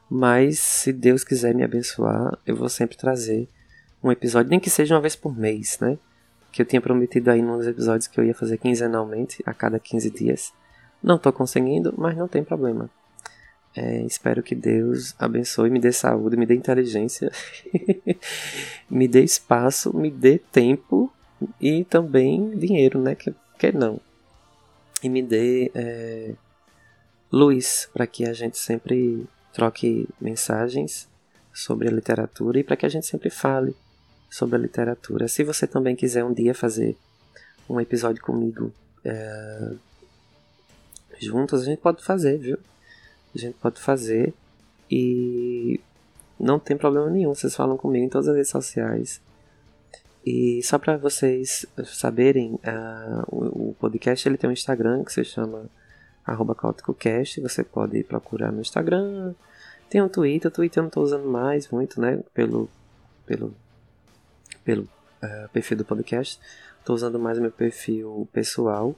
[0.09, 3.47] Mas se Deus quiser me abençoar, eu vou sempre trazer
[4.03, 5.97] um episódio, nem que seja uma vez por mês, né?
[6.51, 10.09] Que eu tinha prometido aí nos episódios que eu ia fazer quinzenalmente, a cada 15
[10.09, 10.53] dias.
[11.01, 12.89] Não tô conseguindo, mas não tem problema.
[13.75, 17.31] É, espero que Deus abençoe, me dê saúde, me dê inteligência,
[18.88, 21.11] me dê espaço, me dê tempo
[21.59, 23.15] e também dinheiro, né?
[23.15, 23.99] Que, que não.
[25.01, 26.33] E me dê é,
[27.31, 31.07] luz para que a gente sempre troque mensagens
[31.53, 33.75] sobre a literatura e para que a gente sempre fale
[34.29, 35.27] sobre a literatura.
[35.27, 36.97] Se você também quiser um dia fazer
[37.69, 38.71] um episódio comigo
[39.05, 39.73] é,
[41.19, 42.57] juntos, a gente pode fazer, viu?
[43.35, 44.33] a gente pode fazer
[44.89, 45.79] e
[46.39, 47.33] não tem problema nenhum.
[47.33, 49.21] Vocês falam comigo em todas as redes sociais.
[50.26, 55.24] E só para vocês saberem, uh, o, o, podcast ele tem um Instagram que se
[55.26, 55.69] chama
[56.26, 57.41] @caóticocast.
[57.41, 59.34] Você pode procurar no Instagram.
[59.89, 60.49] Tem um Twitter.
[60.49, 62.24] O Twitter eu não estou usando mais muito, né?
[62.34, 62.69] Pelo
[63.26, 63.53] pelo
[64.63, 66.39] pelo uh, perfil do podcast.
[66.80, 68.95] Estou usando mais o meu perfil pessoal.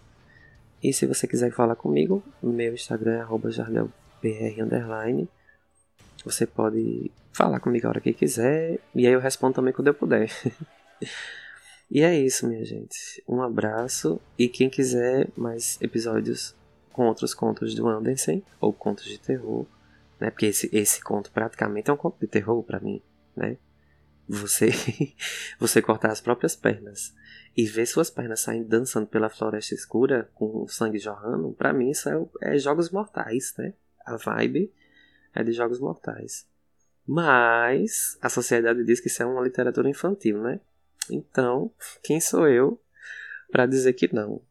[0.84, 3.90] E se você quiser falar comigo, meu Instagram é @jardel
[4.22, 5.28] br underline.
[6.24, 8.80] Você pode falar comigo a hora que quiser.
[8.94, 10.30] E aí eu respondo também quando eu puder.
[11.90, 13.24] e é isso, minha gente.
[13.28, 14.20] Um abraço.
[14.38, 16.56] E quem quiser mais episódios
[16.92, 19.66] com outros contos do Anderson, ou contos de terror,
[20.20, 20.30] né?
[20.30, 23.02] Porque esse, esse conto praticamente é um conto de terror para mim,
[23.36, 23.58] né?
[24.28, 24.70] Você,
[25.60, 27.14] você cortar as próprias pernas
[27.56, 31.92] e ver suas pernas saindo dançando pela floresta escura com o sangue jorrando, para mim
[31.92, 33.74] isso é, é jogos mortais, né?
[34.06, 34.72] a vibe
[35.34, 36.48] é de Jogos Mortais.
[37.06, 40.60] Mas a sociedade diz que isso é uma literatura infantil, né?
[41.10, 41.72] Então,
[42.04, 42.82] quem sou eu
[43.52, 44.42] para dizer que não?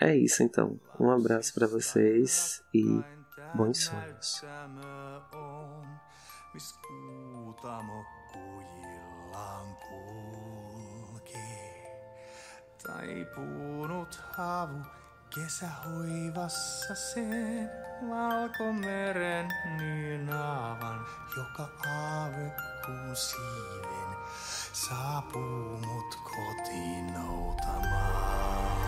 [0.00, 0.78] É isso então.
[0.98, 2.84] Um abraço para vocês e
[3.54, 4.42] bons sonhos.
[12.84, 14.82] Taipunut havu
[15.34, 17.70] Kesähoivassa sen
[18.08, 20.98] valkomeren nynaavan,
[21.34, 24.07] joka aavekuun siiven
[24.86, 28.78] saapuu mut kotiin noutamaan.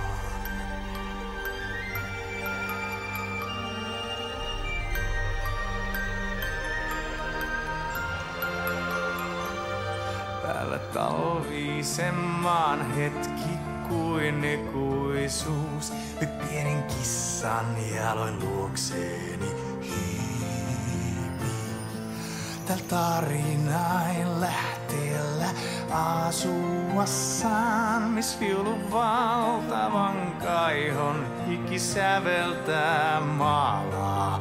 [10.43, 13.51] Päällä talvisemmaan hetki
[13.88, 15.93] kuin ikuisuus.
[16.20, 20.19] Nyt pienen kissan jaloin luokseeni hiipi.
[22.70, 25.46] Tällä tarinain lähteellä
[26.26, 34.40] asuassaan, miss viulu valtavan kaihon hiki säveltää maalaa.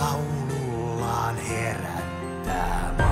[0.00, 3.07] Laulullaan herättää